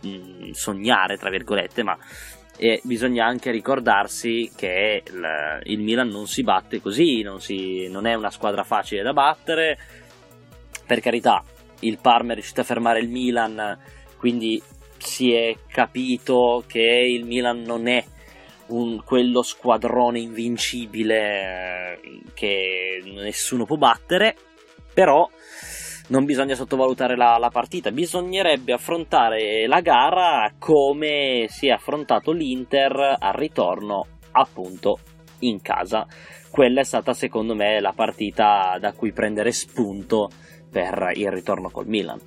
mh, 0.00 0.08
mm, 0.08 0.50
sognare, 0.52 1.18
tra 1.18 1.28
virgolette, 1.28 1.82
ma 1.82 1.98
e 2.56 2.80
bisogna 2.84 3.26
anche 3.26 3.50
ricordarsi 3.50 4.50
che 4.56 5.02
il, 5.04 5.60
il 5.64 5.80
Milan 5.80 6.08
non 6.08 6.26
si 6.26 6.42
batte 6.42 6.80
così, 6.80 7.20
non, 7.22 7.40
si, 7.40 7.88
non, 7.88 8.06
è 8.06 8.14
una 8.14 8.30
squadra 8.30 8.62
facile 8.62 9.02
da 9.02 9.12
battere. 9.12 9.76
Per 10.86 11.00
carità, 11.00 11.42
il 11.80 11.98
Parma 12.00 12.32
è 12.32 12.34
riuscito 12.34 12.60
a 12.60 12.64
fermare 12.64 13.00
il 13.00 13.08
Milan, 13.08 13.78
quindi 14.18 14.62
si 14.98 15.32
è 15.32 15.54
capito 15.68 16.64
che 16.66 16.80
il 16.80 17.24
Milan 17.24 17.62
non 17.62 17.86
è 17.86 18.04
un, 18.68 19.02
quello 19.04 19.42
squadrone 19.42 20.18
invincibile 20.18 21.98
eh, 22.00 22.20
che 22.32 23.02
nessuno 23.04 23.64
può 23.64 23.76
battere, 23.76 24.34
però 24.92 25.28
non 26.08 26.24
bisogna 26.24 26.54
sottovalutare 26.54 27.16
la, 27.16 27.36
la, 27.38 27.48
partita, 27.48 27.90
bisognerebbe 27.90 28.72
affrontare 28.72 29.66
la 29.66 29.80
gara 29.80 30.52
come 30.58 31.46
si 31.48 31.68
è 31.68 31.70
affrontato 31.70 32.32
l'Inter 32.32 33.16
al 33.18 33.32
ritorno 33.32 34.06
appunto 34.32 34.98
in 35.40 35.60
casa. 35.60 36.06
Quella 36.50 36.80
è 36.80 36.84
stata 36.84 37.14
secondo 37.14 37.54
me 37.54 37.80
la 37.80 37.92
partita 37.94 38.76
da 38.78 38.92
cui 38.92 39.12
prendere 39.12 39.50
spunto 39.50 40.28
per 40.74 41.12
il 41.14 41.30
ritorno 41.30 41.70
col 41.70 41.86
Milan. 41.86 42.18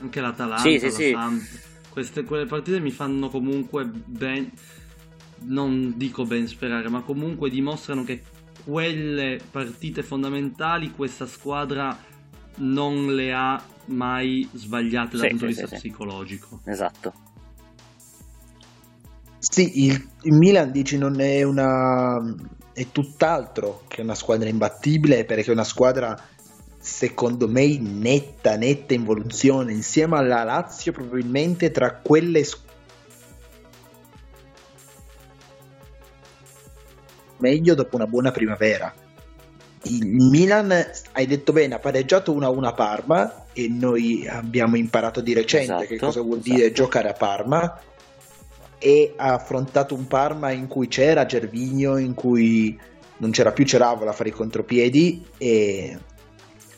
Anche 0.00 0.20
l'Atalanta, 0.20 0.68
sì, 0.68 0.78
sì, 0.78 0.90
sì. 0.90 1.16
Queste, 1.88 2.24
quelle 2.24 2.44
partite 2.44 2.78
mi 2.78 2.90
fanno 2.90 3.30
comunque 3.30 3.86
ben, 3.86 4.52
non 5.44 5.94
dico 5.96 6.26
ben 6.26 6.46
sperare, 6.46 6.90
ma 6.90 7.00
comunque 7.00 7.48
dimostrano 7.48 8.04
che 8.04 8.22
quelle 8.64 9.40
partite 9.50 10.02
fondamentali 10.02 10.90
questa 10.90 11.24
squadra 11.24 11.96
non 12.56 13.14
le 13.14 13.32
ha 13.32 13.64
mai 13.86 14.46
sbagliate 14.52 15.16
dal 15.16 15.28
punto 15.28 15.46
di 15.46 15.52
vista 15.52 15.68
sì, 15.68 15.76
psicologico. 15.76 16.60
Esatto. 16.64 17.14
Sì, 19.38 19.86
il, 19.86 20.06
il, 20.22 20.34
Milan 20.34 20.70
dici 20.70 20.98
non 20.98 21.18
è 21.18 21.44
una 21.44 22.18
è 22.76 22.88
tutt'altro 22.92 23.84
che 23.88 24.02
una 24.02 24.14
squadra 24.14 24.50
imbattibile 24.50 25.24
perché 25.24 25.48
è 25.48 25.54
una 25.54 25.64
squadra 25.64 26.14
secondo 26.78 27.48
me 27.48 27.62
in 27.62 28.00
netta 28.00 28.54
netta 28.56 28.92
involuzione 28.92 29.72
insieme 29.72 30.18
alla 30.18 30.44
Lazio 30.44 30.92
probabilmente 30.92 31.70
tra 31.70 31.94
quelle 31.94 32.44
squadre 32.44 32.74
meglio 37.38 37.74
dopo 37.74 37.96
una 37.96 38.06
buona 38.06 38.30
primavera. 38.30 38.92
Il 39.84 40.06
Milan, 40.06 40.72
hai 41.12 41.26
detto 41.26 41.52
bene, 41.52 41.74
ha 41.74 41.78
pareggiato 41.78 42.34
1-1 42.34 42.64
a 42.64 42.72
Parma 42.72 43.44
e 43.52 43.68
noi 43.68 44.26
abbiamo 44.26 44.76
imparato 44.76 45.20
di 45.20 45.32
recente 45.32 45.72
esatto, 45.72 45.86
che 45.86 45.96
cosa 45.96 46.20
vuol 46.22 46.38
esatto. 46.38 46.54
dire 46.54 46.72
giocare 46.72 47.08
a 47.08 47.12
Parma 47.12 47.80
e 48.78 49.14
ha 49.16 49.34
affrontato 49.34 49.94
un 49.94 50.06
Parma 50.06 50.50
in 50.50 50.66
cui 50.66 50.88
c'era 50.88 51.26
Gervigno, 51.26 51.96
in 51.96 52.14
cui 52.14 52.78
non 53.18 53.30
c'era 53.30 53.52
più 53.52 53.64
Ceravola 53.64 54.10
a 54.10 54.14
fare 54.14 54.28
i 54.28 54.32
contropiedi 54.32 55.24
e, 55.38 55.98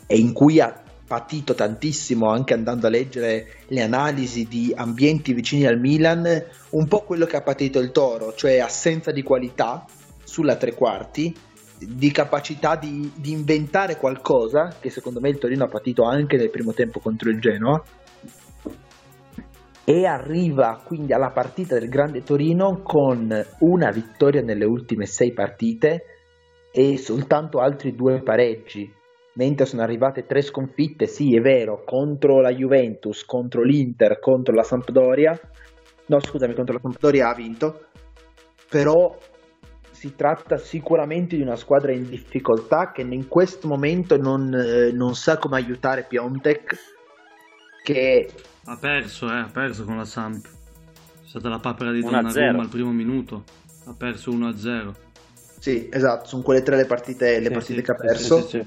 e 0.06 0.18
in 0.18 0.32
cui 0.32 0.60
ha 0.60 0.82
patito 1.08 1.54
tantissimo 1.54 2.28
anche 2.28 2.52
andando 2.52 2.86
a 2.86 2.90
leggere 2.90 3.62
le 3.68 3.80
analisi 3.80 4.46
di 4.46 4.72
ambienti 4.76 5.32
vicini 5.32 5.66
al 5.66 5.80
Milan, 5.80 6.44
un 6.70 6.86
po' 6.86 7.00
quello 7.00 7.24
che 7.24 7.36
ha 7.36 7.42
patito 7.42 7.78
il 7.78 7.90
Toro, 7.92 8.34
cioè 8.34 8.58
assenza 8.58 9.10
di 9.10 9.22
qualità 9.22 9.86
sulla 10.22 10.56
tre 10.56 10.74
quarti, 10.74 11.34
di 11.78 12.10
capacità 12.10 12.76
di, 12.76 13.10
di, 13.16 13.32
inventare 13.32 13.96
qualcosa, 13.96 14.76
che 14.78 14.90
secondo 14.90 15.20
me 15.20 15.30
il 15.30 15.38
Torino 15.38 15.64
ha 15.64 15.68
patito 15.68 16.02
anche 16.02 16.36
nel 16.36 16.50
primo 16.50 16.74
tempo 16.74 17.00
contro 17.00 17.30
il 17.30 17.40
Genoa, 17.40 17.82
e 19.88 20.04
arriva 20.04 20.82
quindi 20.84 21.14
alla 21.14 21.30
partita 21.30 21.78
del 21.78 21.88
Grande 21.88 22.22
Torino 22.22 22.82
con 22.82 23.34
una 23.60 23.90
vittoria 23.90 24.42
nelle 24.42 24.66
ultime 24.66 25.06
sei 25.06 25.32
partite 25.32 26.02
e 26.70 26.98
soltanto 26.98 27.58
altri 27.58 27.94
due 27.94 28.20
pareggi, 28.20 28.92
mentre 29.36 29.64
sono 29.64 29.80
arrivate 29.80 30.26
tre 30.26 30.42
sconfitte, 30.42 31.06
sì 31.06 31.34
è 31.34 31.40
vero, 31.40 31.84
contro 31.86 32.42
la 32.42 32.52
Juventus, 32.52 33.24
contro 33.24 33.62
l'Inter, 33.62 34.18
contro 34.18 34.54
la 34.54 34.62
Sampdoria, 34.62 35.40
no 36.04 36.20
scusami, 36.20 36.52
contro 36.52 36.74
la 36.74 36.80
Sampdoria 36.82 37.30
ha 37.30 37.34
vinto, 37.34 37.86
però 38.68 39.16
si 39.90 40.14
tratta 40.14 40.58
sicuramente 40.58 41.34
di 41.34 41.40
una 41.40 41.56
squadra 41.56 41.92
in 41.92 42.06
difficoltà 42.06 42.92
che 42.92 43.00
in 43.00 43.26
questo 43.26 43.66
momento 43.66 44.18
non, 44.18 44.52
eh, 44.52 44.92
non 44.92 45.14
sa 45.14 45.38
come 45.38 45.56
aiutare 45.56 46.04
Piontek 46.06 46.76
che 47.82 48.28
ha 48.70 48.76
perso, 48.76 49.28
eh, 49.28 49.38
ha 49.38 49.50
perso 49.52 49.84
con 49.84 49.96
la 49.96 50.04
Samp. 50.04 50.46
È 50.46 51.28
stata 51.28 51.48
la 51.48 51.58
papera 51.58 51.92
di 51.92 52.00
Donnarumma 52.00 52.62
al 52.62 52.68
primo 52.68 52.92
minuto. 52.92 53.44
Ha 53.84 53.94
perso 53.94 54.30
1-0 54.30 55.06
sì, 55.58 55.88
esatto, 55.90 56.28
sono 56.28 56.42
quelle 56.42 56.62
tre 56.62 56.76
le 56.76 56.86
partite, 56.86 57.38
le 57.40 57.46
sì, 57.46 57.52
partite 57.52 57.78
sì, 57.78 57.84
che 57.84 57.90
ha 57.90 57.94
perso. 57.94 58.46
sì, 58.46 58.66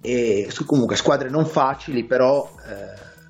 e 0.00 0.46
su, 0.48 0.64
comunque 0.64 0.96
squadre 0.96 1.30
non 1.30 1.46
facili 1.46 2.04
però 2.04 2.50
eh, 2.66 3.22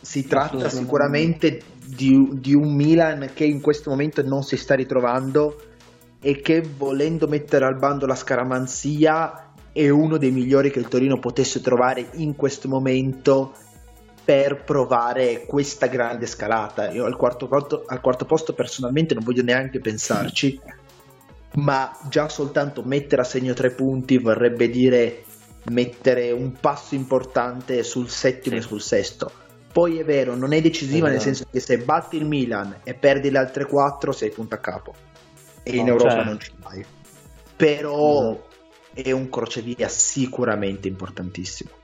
si 0.00 0.26
tratta 0.26 0.68
sicuramente 0.68 1.60
di, 1.84 2.28
di 2.34 2.54
un 2.54 2.74
Milan 2.74 3.30
che 3.34 3.44
in 3.44 3.60
questo 3.60 3.90
momento 3.90 4.22
non 4.22 4.42
si 4.42 4.56
sta 4.56 4.74
ritrovando 4.74 5.60
e 6.20 6.40
che 6.40 6.62
volendo 6.76 7.26
mettere 7.28 7.64
al 7.64 7.76
bando 7.76 8.06
la 8.06 8.14
scaramanzia 8.14 9.52
è 9.72 9.88
uno 9.88 10.16
dei 10.16 10.30
migliori 10.30 10.70
che 10.70 10.78
il 10.78 10.88
Torino 10.88 11.18
potesse 11.18 11.60
trovare 11.60 12.08
in 12.14 12.34
questo 12.34 12.68
momento 12.68 13.52
per 14.26 14.64
provare 14.64 15.44
questa 15.46 15.86
grande 15.86 16.26
scalata. 16.26 16.90
Io 16.90 17.04
al 17.04 17.14
quarto, 17.14 17.46
posto, 17.46 17.84
al 17.86 18.00
quarto 18.00 18.24
posto 18.24 18.54
personalmente 18.54 19.14
non 19.14 19.22
voglio 19.22 19.44
neanche 19.44 19.78
pensarci, 19.78 20.60
ma 21.54 21.96
già 22.08 22.28
soltanto 22.28 22.82
mettere 22.82 23.22
a 23.22 23.24
segno 23.24 23.54
tre 23.54 23.70
punti 23.70 24.18
vorrebbe 24.18 24.68
dire 24.68 25.22
mettere 25.70 26.32
un 26.32 26.54
passo 26.58 26.96
importante 26.96 27.84
sul 27.84 28.10
settimo 28.10 28.56
e 28.56 28.62
sul 28.62 28.82
sesto. 28.82 29.30
Poi 29.72 29.98
è 29.98 30.04
vero, 30.04 30.34
non 30.34 30.52
è 30.52 30.60
decisiva, 30.60 31.06
esatto. 31.06 31.12
nel 31.12 31.20
senso 31.20 31.46
che 31.48 31.60
se 31.60 31.78
batti 31.78 32.16
il 32.16 32.24
Milan 32.24 32.80
e 32.82 32.94
perdi 32.94 33.30
le 33.30 33.38
altre 33.38 33.64
quattro, 33.64 34.10
sei 34.10 34.30
punto 34.30 34.56
a 34.56 34.58
capo 34.58 34.94
e 35.62 35.76
in 35.76 35.86
Europa 35.86 36.14
cioè... 36.14 36.24
non 36.24 36.40
ce 36.40 36.52
l'hai. 36.62 36.84
Però 37.54 38.32
mm. 38.32 38.36
è 38.92 39.12
un 39.12 39.28
crocevia 39.28 39.86
sicuramente 39.86 40.88
importantissimo. 40.88 41.75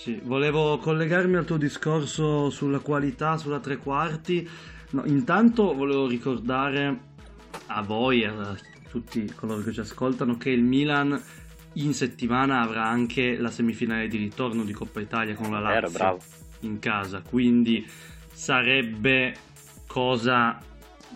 Sì, 0.00 0.18
volevo 0.22 0.78
collegarmi 0.78 1.36
al 1.36 1.44
tuo 1.44 1.58
discorso 1.58 2.48
sulla 2.48 2.78
qualità, 2.78 3.36
sulla 3.36 3.60
tre 3.60 3.76
quarti. 3.76 4.48
No, 4.92 5.04
intanto 5.04 5.74
volevo 5.74 6.06
ricordare 6.06 7.00
a 7.66 7.82
voi, 7.82 8.24
a 8.24 8.56
tutti 8.88 9.30
coloro 9.34 9.60
che 9.60 9.72
ci 9.72 9.80
ascoltano, 9.80 10.38
che 10.38 10.48
il 10.48 10.62
Milan 10.62 11.22
in 11.74 11.92
settimana 11.92 12.62
avrà 12.62 12.86
anche 12.86 13.36
la 13.36 13.50
semifinale 13.50 14.08
di 14.08 14.16
ritorno 14.16 14.64
di 14.64 14.72
Coppa 14.72 15.00
Italia 15.00 15.34
con 15.34 15.50
la 15.50 15.60
Lazio 15.60 15.90
Vero, 15.90 16.18
in 16.60 16.78
casa, 16.78 17.20
quindi 17.20 17.86
sarebbe 18.32 19.34
cosa 19.86 20.58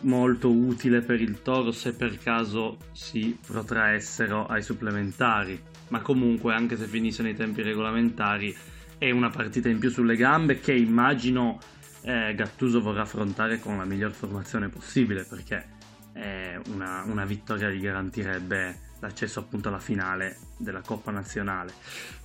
molto 0.00 0.50
utile 0.50 1.00
per 1.00 1.22
il 1.22 1.40
Toro 1.40 1.72
se 1.72 1.94
per 1.94 2.18
caso 2.18 2.76
si 2.92 3.34
protraessero 3.46 4.44
ai 4.44 4.60
supplementari, 4.60 5.58
ma 5.88 6.02
comunque 6.02 6.52
anche 6.52 6.76
se 6.76 6.84
finisse 6.84 7.22
nei 7.22 7.34
tempi 7.34 7.62
regolamentari 7.62 8.54
è 8.98 9.10
una 9.10 9.30
partita 9.30 9.68
in 9.68 9.78
più 9.78 9.90
sulle 9.90 10.16
gambe 10.16 10.60
che 10.60 10.72
immagino 10.72 11.58
eh, 12.02 12.34
Gattuso 12.34 12.80
vorrà 12.80 13.02
affrontare 13.02 13.58
con 13.58 13.76
la 13.78 13.84
miglior 13.84 14.12
formazione 14.12 14.68
possibile 14.68 15.24
perché 15.24 15.66
eh, 16.14 16.60
una, 16.68 17.02
una 17.06 17.24
vittoria 17.24 17.70
gli 17.70 17.80
garantirebbe 17.80 18.92
l'accesso 19.00 19.40
appunto 19.40 19.68
alla 19.68 19.78
finale 19.78 20.38
della 20.56 20.80
Coppa 20.80 21.10
Nazionale. 21.10 21.72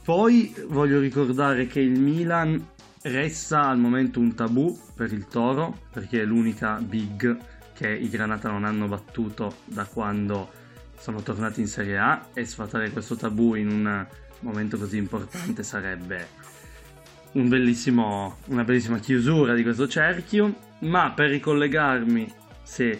Poi 0.03 0.53
voglio 0.67 0.99
ricordare 0.99 1.67
che 1.67 1.79
il 1.79 1.99
Milan 1.99 2.65
resta 3.03 3.67
al 3.67 3.77
momento 3.77 4.19
un 4.19 4.35
tabù 4.35 4.77
per 4.93 5.11
il 5.13 5.27
Toro 5.27 5.83
perché 5.91 6.21
è 6.21 6.25
l'unica 6.25 6.75
big 6.75 7.37
che 7.73 7.89
i 7.89 8.09
Granata 8.09 8.49
non 8.49 8.65
hanno 8.65 8.87
battuto 8.87 9.57
da 9.65 9.85
quando 9.85 10.51
sono 10.97 11.21
tornati 11.21 11.61
in 11.61 11.67
Serie 11.67 11.97
A 11.97 12.27
e 12.33 12.45
sfatare 12.45 12.91
questo 12.91 13.15
tabù 13.15 13.55
in 13.55 13.69
un 13.69 14.05
momento 14.41 14.77
così 14.77 14.97
importante 14.97 15.63
sarebbe 15.63 16.27
un 17.33 17.75
una 18.45 18.63
bellissima 18.63 18.99
chiusura 18.99 19.53
di 19.53 19.63
questo 19.63 19.87
cerchio, 19.87 20.55
ma 20.79 21.11
per 21.11 21.29
ricollegarmi, 21.29 22.33
sì, 22.63 22.97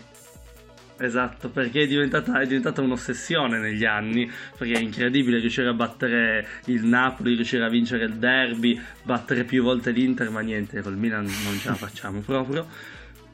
Esatto, 1.02 1.48
perché 1.50 1.84
è 1.84 1.88
diventata, 1.88 2.42
è 2.42 2.46
diventata, 2.46 2.82
un'ossessione 2.82 3.58
negli 3.58 3.86
anni, 3.86 4.30
perché 4.58 4.74
è 4.74 4.80
incredibile 4.80 5.40
riuscire 5.40 5.70
a 5.70 5.74
battere 5.74 6.46
il 6.66 6.84
Napoli, 6.84 7.36
riuscire 7.36 7.64
a 7.64 7.70
vincere 7.70 8.04
il 8.04 8.16
derby, 8.16 8.80
battere 9.04 9.46
più 9.46 9.64
volte 9.64 9.92
l'Inter, 9.92 10.30
ma 10.30 10.42
niente, 10.42 10.82
col 10.82 10.98
Milan 10.98 11.24
non 11.24 11.58
ce 11.58 11.70
la 11.70 11.76
facciamo 11.76 12.20
proprio. 12.20 12.68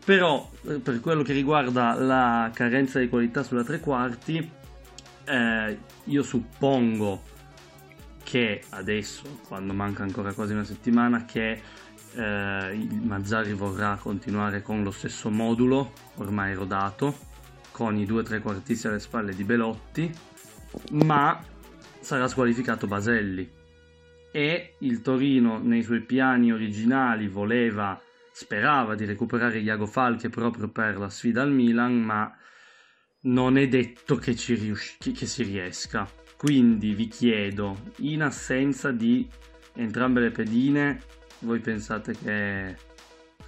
Però 0.05 0.47
eh, 0.67 0.73
per 0.73 0.99
quello 0.99 1.23
che 1.23 1.33
riguarda 1.33 1.95
la 1.95 2.51
carenza 2.53 2.99
di 2.99 3.09
qualità 3.09 3.41
sulla 3.41 3.63
tre 3.63 3.79
quarti, 3.79 4.47
eh, 5.23 5.77
io 6.03 6.21
suppongo 6.23 7.23
che 8.25 8.63
adesso, 8.71 9.39
quando 9.47 9.71
manca 9.73 10.01
ancora 10.01 10.33
quasi 10.33 10.53
una 10.53 10.63
settimana, 10.63 11.25
che 11.25 11.61
eh, 12.15 12.87
Mazzari 13.03 13.53
vorrà 13.53 13.97
continuare 14.01 14.63
con 14.63 14.81
lo 14.81 14.89
stesso 14.89 15.29
modulo 15.29 15.91
ormai 16.15 16.55
rodato 16.55 17.15
con 17.69 17.95
i 17.97 18.05
due 18.05 18.23
trequartisti 18.23 18.87
alle 18.87 18.99
spalle 18.99 19.35
di 19.35 19.43
Belotti, 19.43 20.11
ma 20.93 21.39
sarà 21.99 22.27
squalificato 22.27 22.87
Baselli. 22.87 23.47
E 24.31 24.75
il 24.79 25.01
Torino, 25.01 25.59
nei 25.59 25.83
suoi 25.83 26.01
piani 26.01 26.51
originali, 26.51 27.27
voleva, 27.27 28.01
sperava 28.31 28.95
di 28.95 29.05
recuperare 29.05 29.59
Iago 29.59 29.85
Falche 29.85 30.29
proprio 30.29 30.67
per 30.69 30.97
la 30.97 31.09
sfida 31.09 31.43
al 31.43 31.51
Milan, 31.51 32.01
ma 32.01 32.35
non 33.21 33.57
è 33.57 33.67
detto 33.67 34.15
che, 34.15 34.31
rius- 34.31 34.97
che 34.97 35.25
si 35.27 35.43
riesca. 35.43 36.23
Quindi 36.37 36.93
vi 36.93 37.07
chiedo, 37.07 37.77
in 37.97 38.21
assenza 38.21 38.91
di 38.91 39.27
entrambe 39.73 40.19
le 40.19 40.31
pedine, 40.31 41.01
voi 41.39 41.59
pensate 41.59 42.13
che 42.13 42.75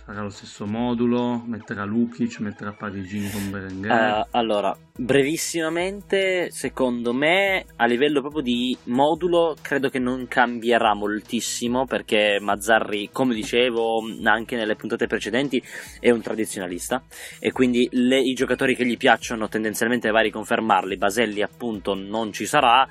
farà 0.08 0.22
lo 0.22 0.30
stesso 0.30 0.66
modulo, 0.66 1.44
metterà 1.46 1.84
Lukic, 1.84 2.40
metterà 2.40 2.72
Parigini 2.72 3.30
con 3.30 3.52
Berenguer. 3.52 3.92
Uh, 3.92 4.28
allora, 4.32 4.74
brevissimamente, 4.96 6.50
secondo 6.50 7.12
me, 7.12 7.66
a 7.76 7.86
livello 7.86 8.22
proprio 8.22 8.42
di 8.42 8.78
modulo, 8.86 9.54
credo 9.62 9.90
che 9.90 10.00
non 10.00 10.26
cambierà 10.30 10.94
moltissimo 10.94 11.86
perché 11.86 12.40
Mazzarri, 12.40 13.10
come 13.12 13.36
dicevo 13.36 14.02
anche 14.24 14.56
nelle 14.56 14.78
puntate 14.78 15.08
precedenti, 15.08 15.62
è 16.00 16.10
un 16.10 16.22
tradizionalista 16.22 17.04
e 17.38 17.52
quindi 17.52 17.90
le, 17.92 18.22
i 18.22 18.34
giocatori 18.34 18.78
che 18.78 18.86
gli 18.86 18.96
piacciono 18.96 19.50
tendenzialmente 19.50 20.10
va 20.10 20.20
a 20.20 20.24
riconfermarli. 20.24 20.96
Baselli, 20.96 21.42
appunto, 21.42 21.96
non 21.96 22.32
ci 22.32 22.46
sarà 22.46 22.88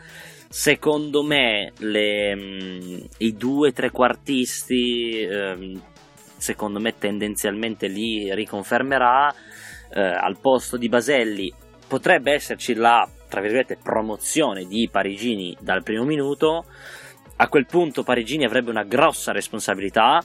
secondo 0.48 1.22
me 1.22 1.72
le, 1.78 2.34
mh, 2.34 3.08
i 3.18 3.32
due 3.32 3.72
trequartisti 3.72 5.22
ehm, 5.22 5.82
secondo 6.46 6.78
me 6.78 6.96
tendenzialmente 6.96 7.88
li 7.88 8.32
riconfermerà 8.32 9.34
eh, 9.90 10.00
al 10.00 10.38
posto 10.38 10.76
di 10.76 10.88
Baselli 10.88 11.52
potrebbe 11.88 12.32
esserci 12.32 12.74
la 12.74 13.08
tra 13.28 13.40
virgolette 13.40 13.78
promozione 13.82 14.64
di 14.66 14.88
Parigini 14.88 15.56
dal 15.58 15.82
primo 15.82 16.04
minuto. 16.04 16.64
A 17.38 17.48
quel 17.48 17.66
punto 17.66 18.04
Parigini 18.04 18.44
avrebbe 18.44 18.70
una 18.70 18.84
grossa 18.84 19.32
responsabilità 19.32 20.22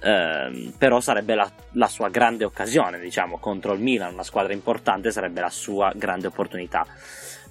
eh, 0.00 0.72
però 0.78 1.00
sarebbe 1.00 1.34
la, 1.34 1.50
la, 1.72 1.88
sua 1.88 2.08
grande 2.08 2.44
occasione 2.44 3.00
diciamo 3.00 3.38
contro 3.38 3.72
il 3.72 3.80
Milan 3.80 4.12
una 4.12 4.22
squadra 4.22 4.52
importante 4.52 5.10
sarebbe 5.10 5.40
la 5.40 5.50
sua 5.50 5.92
grande 5.96 6.28
opportunità. 6.28 6.86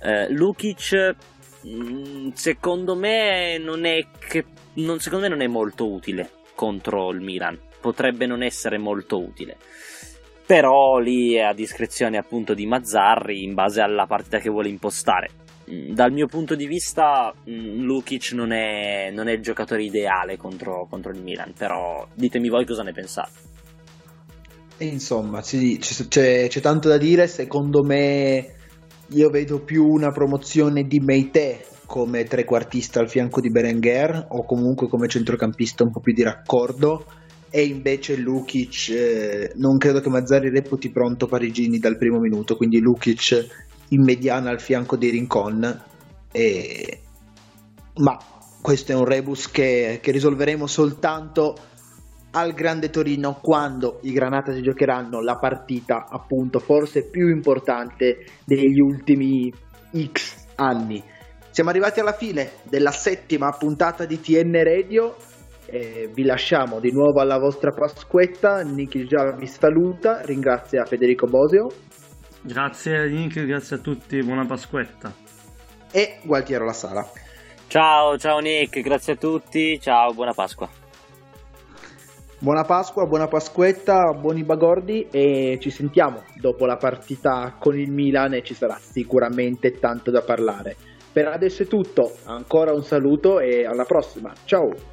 Eh, 0.01 0.29
Lukic 0.31 1.15
mm, 1.67 2.29
secondo 2.33 2.95
me 2.95 3.57
non 3.57 3.83
è 3.83 4.05
che 4.17 4.45
non, 4.75 4.99
secondo 4.99 5.25
me 5.25 5.31
non 5.35 5.41
è 5.41 5.47
molto 5.47 5.91
utile 5.91 6.29
contro 6.55 7.11
il 7.11 7.19
Milan 7.19 7.59
potrebbe 7.83 8.25
non 8.25 8.41
essere 8.41 8.77
molto 8.77 9.21
utile. 9.21 9.57
Però 10.45 10.97
lì 10.99 11.33
è 11.33 11.41
a 11.41 11.53
discrezione 11.53 12.17
appunto 12.17 12.53
di 12.53 12.65
Mazzarri 12.65 13.43
in 13.43 13.53
base 13.53 13.81
alla 13.81 14.05
partita 14.05 14.39
che 14.39 14.49
vuole 14.49 14.69
impostare. 14.69 15.29
Mm, 15.69 15.91
dal 15.91 16.13
mio 16.13 16.27
punto 16.27 16.55
di 16.55 16.65
vista, 16.65 17.33
mm, 17.33 17.81
Lukic 17.81 18.31
non 18.31 18.53
è, 18.53 19.11
non 19.11 19.27
è 19.27 19.33
il 19.33 19.41
giocatore 19.41 19.83
ideale 19.83 20.37
contro, 20.37 20.87
contro, 20.89 21.11
il 21.11 21.21
Milan, 21.21 21.53
però 21.57 22.07
ditemi 22.13 22.47
voi 22.47 22.65
cosa 22.65 22.83
ne 22.83 22.93
pensate. 22.93 23.51
Insomma, 24.77 25.41
sì, 25.41 25.77
c'è, 25.77 26.47
c'è, 26.47 26.61
tanto 26.61 26.87
da 26.87 26.97
dire. 26.97 27.27
Secondo 27.27 27.83
me, 27.83 28.55
io 29.09 29.29
vedo 29.29 29.61
più 29.61 29.85
una 29.85 30.11
promozione 30.11 30.83
di 30.83 30.99
Meite 30.99 31.65
come 31.85 32.23
trequartista 32.23 32.99
al 32.99 33.09
fianco 33.09 33.39
di 33.39 33.49
Berenguer 33.49 34.27
o 34.29 34.45
comunque 34.45 34.87
come 34.87 35.07
centrocampista 35.07 35.83
un 35.83 35.91
po' 35.91 35.99
più 35.99 36.13
di 36.13 36.23
raccordo 36.23 37.05
e 37.55 37.65
invece 37.65 38.15
Lukic 38.15 38.89
eh, 38.89 39.51
non 39.57 39.77
credo 39.77 40.01
che 40.01 40.09
Mazzari 40.09 40.49
reputi 40.49 40.89
pronto 40.89 41.27
Parigini 41.27 41.77
dal 41.77 41.99
primo 41.99 42.17
minuto 42.17 42.57
quindi 42.57 42.79
Lukic 42.79 43.47
in 43.89 44.01
mediana 44.01 44.49
al 44.49 44.59
fianco 44.59 44.95
di 44.95 45.09
Rincon 45.09 45.81
e... 46.31 46.99
ma 47.97 48.17
questo 48.59 48.93
è 48.93 48.95
un 48.95 49.05
rebus 49.05 49.51
che, 49.51 49.99
che, 50.01 50.11
risolveremo 50.11 50.65
soltanto 50.65 51.55
al 52.31 52.53
Grande 52.53 52.89
Torino 52.89 53.37
quando 53.39 53.99
i 54.01 54.13
Granata 54.13 54.51
si 54.51 54.63
giocheranno 54.63 55.21
la 55.21 55.37
partita 55.37 56.07
appunto 56.09 56.57
forse 56.57 57.03
più 57.03 57.29
importante 57.29 58.25
degli 58.45 58.79
ultimi 58.79 59.53
X 60.11 60.47
anni. 60.55 61.03
Siamo 61.51 61.69
arrivati 61.69 61.99
alla 61.99 62.13
fine 62.13 62.53
della 62.63 62.89
settima 62.89 63.51
puntata 63.51 64.05
di 64.05 64.19
TN 64.19 64.63
Radio 64.63 65.15
eh, 65.73 66.07
vi 66.13 66.23
lasciamo 66.23 66.79
di 66.79 66.91
nuovo 66.91 67.19
alla 67.19 67.39
vostra 67.39 67.71
Pasquetta. 67.71 68.61
Nick 68.61 69.05
già 69.05 69.31
vi 69.31 69.47
saluta, 69.47 70.21
ringrazia 70.21 70.85
Federico 70.85 71.25
Bosio. 71.25 71.67
Grazie 72.41 73.09
Nick, 73.09 73.43
grazie 73.43 73.77
a 73.77 73.79
tutti, 73.79 74.19
buona 74.19 74.45
Pasquetta. 74.45 75.11
E 75.91 76.19
Gualtiero 76.23 76.65
La 76.65 76.73
Sala. 76.73 77.03
Ciao, 77.65 78.19
ciao 78.19 78.37
Nick, 78.37 78.81
grazie 78.81 79.13
a 79.13 79.15
tutti, 79.15 79.79
ciao, 79.79 80.13
buona 80.13 80.33
Pasqua. 80.33 80.69
Buona 82.37 82.65
Pasqua, 82.65 83.07
buona 83.07 83.27
Pasquetta, 83.27 84.13
buoni 84.13 84.43
bagordi 84.43 85.07
e 85.09 85.57
ci 85.59 85.71
sentiamo 85.71 86.21
dopo 86.35 86.67
la 86.67 86.77
partita 86.77 87.55
con 87.57 87.79
il 87.79 87.89
Milan 87.89 88.35
e 88.35 88.43
ci 88.43 88.53
sarà 88.53 88.77
sicuramente 88.79 89.79
tanto 89.79 90.11
da 90.11 90.21
parlare. 90.21 90.75
Per 91.11 91.25
adesso 91.25 91.63
è 91.63 91.67
tutto, 91.67 92.11
ancora 92.25 92.73
un 92.73 92.83
saluto 92.83 93.39
e 93.39 93.65
alla 93.65 93.85
prossima, 93.85 94.31
ciao! 94.45 94.92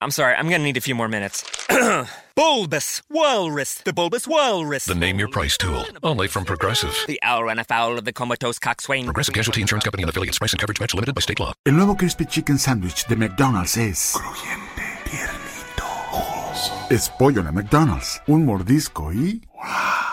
I'm 0.00 0.12
sorry, 0.12 0.36
I'm 0.36 0.48
gonna 0.48 0.62
need 0.62 0.76
a 0.76 0.80
few 0.80 0.94
more 0.94 1.08
minutes. 1.08 1.44
bulbous 2.36 3.02
Walrus, 3.10 3.82
the 3.82 3.92
Bulbous 3.92 4.28
Walrus. 4.28 4.84
The 4.84 4.94
name 4.94 5.18
your 5.18 5.26
price 5.28 5.58
tool, 5.58 5.84
only 6.04 6.28
from 6.28 6.44
Progressive. 6.44 6.94
The 7.08 7.18
owl 7.24 7.42
ran 7.44 7.58
afoul 7.58 7.98
of 7.98 8.04
the 8.04 8.12
comatose 8.12 8.60
coxswain. 8.60 9.06
Progressive 9.06 9.34
Casualty 9.34 9.60
Insurance 9.60 9.82
Company 9.82 10.04
and 10.04 10.10
affiliates. 10.10 10.38
Price 10.38 10.52
and 10.52 10.60
coverage 10.60 10.78
match 10.78 10.94
limited 10.94 11.16
by 11.16 11.20
state 11.20 11.40
law. 11.40 11.52
El 11.66 11.72
nuevo 11.72 11.96
Crispy 11.96 12.26
Chicken 12.26 12.58
Sandwich 12.58 13.06
de 13.08 13.16
McDonald's 13.16 13.76
es... 13.76 14.12
Crujiente, 14.14 14.82
tiernito, 15.10 15.82
jugoso. 16.12 16.74
Es 16.90 17.08
pollo 17.10 17.42
de 17.42 17.50
McDonald's. 17.50 18.22
Un 18.28 18.44
mordisco 18.46 19.12
y... 19.12 19.42
¡Wow! 19.52 19.64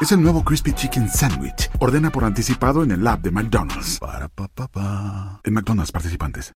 Es 0.02 0.12
el 0.12 0.22
nuevo 0.22 0.44
Crispy 0.44 0.74
Chicken 0.74 1.10
Sandwich. 1.10 1.70
Ordena 1.80 2.10
por 2.10 2.24
anticipado 2.24 2.84
en 2.84 2.92
el 2.92 3.06
app 3.06 3.22
de 3.22 3.30
McDonald's. 3.30 4.00
Para, 4.00 4.30
pa, 4.30 4.48
pa, 4.48 4.68
pa. 4.68 5.42
En 5.44 5.54
McDonald's 5.54 5.92
participantes. 5.92 6.54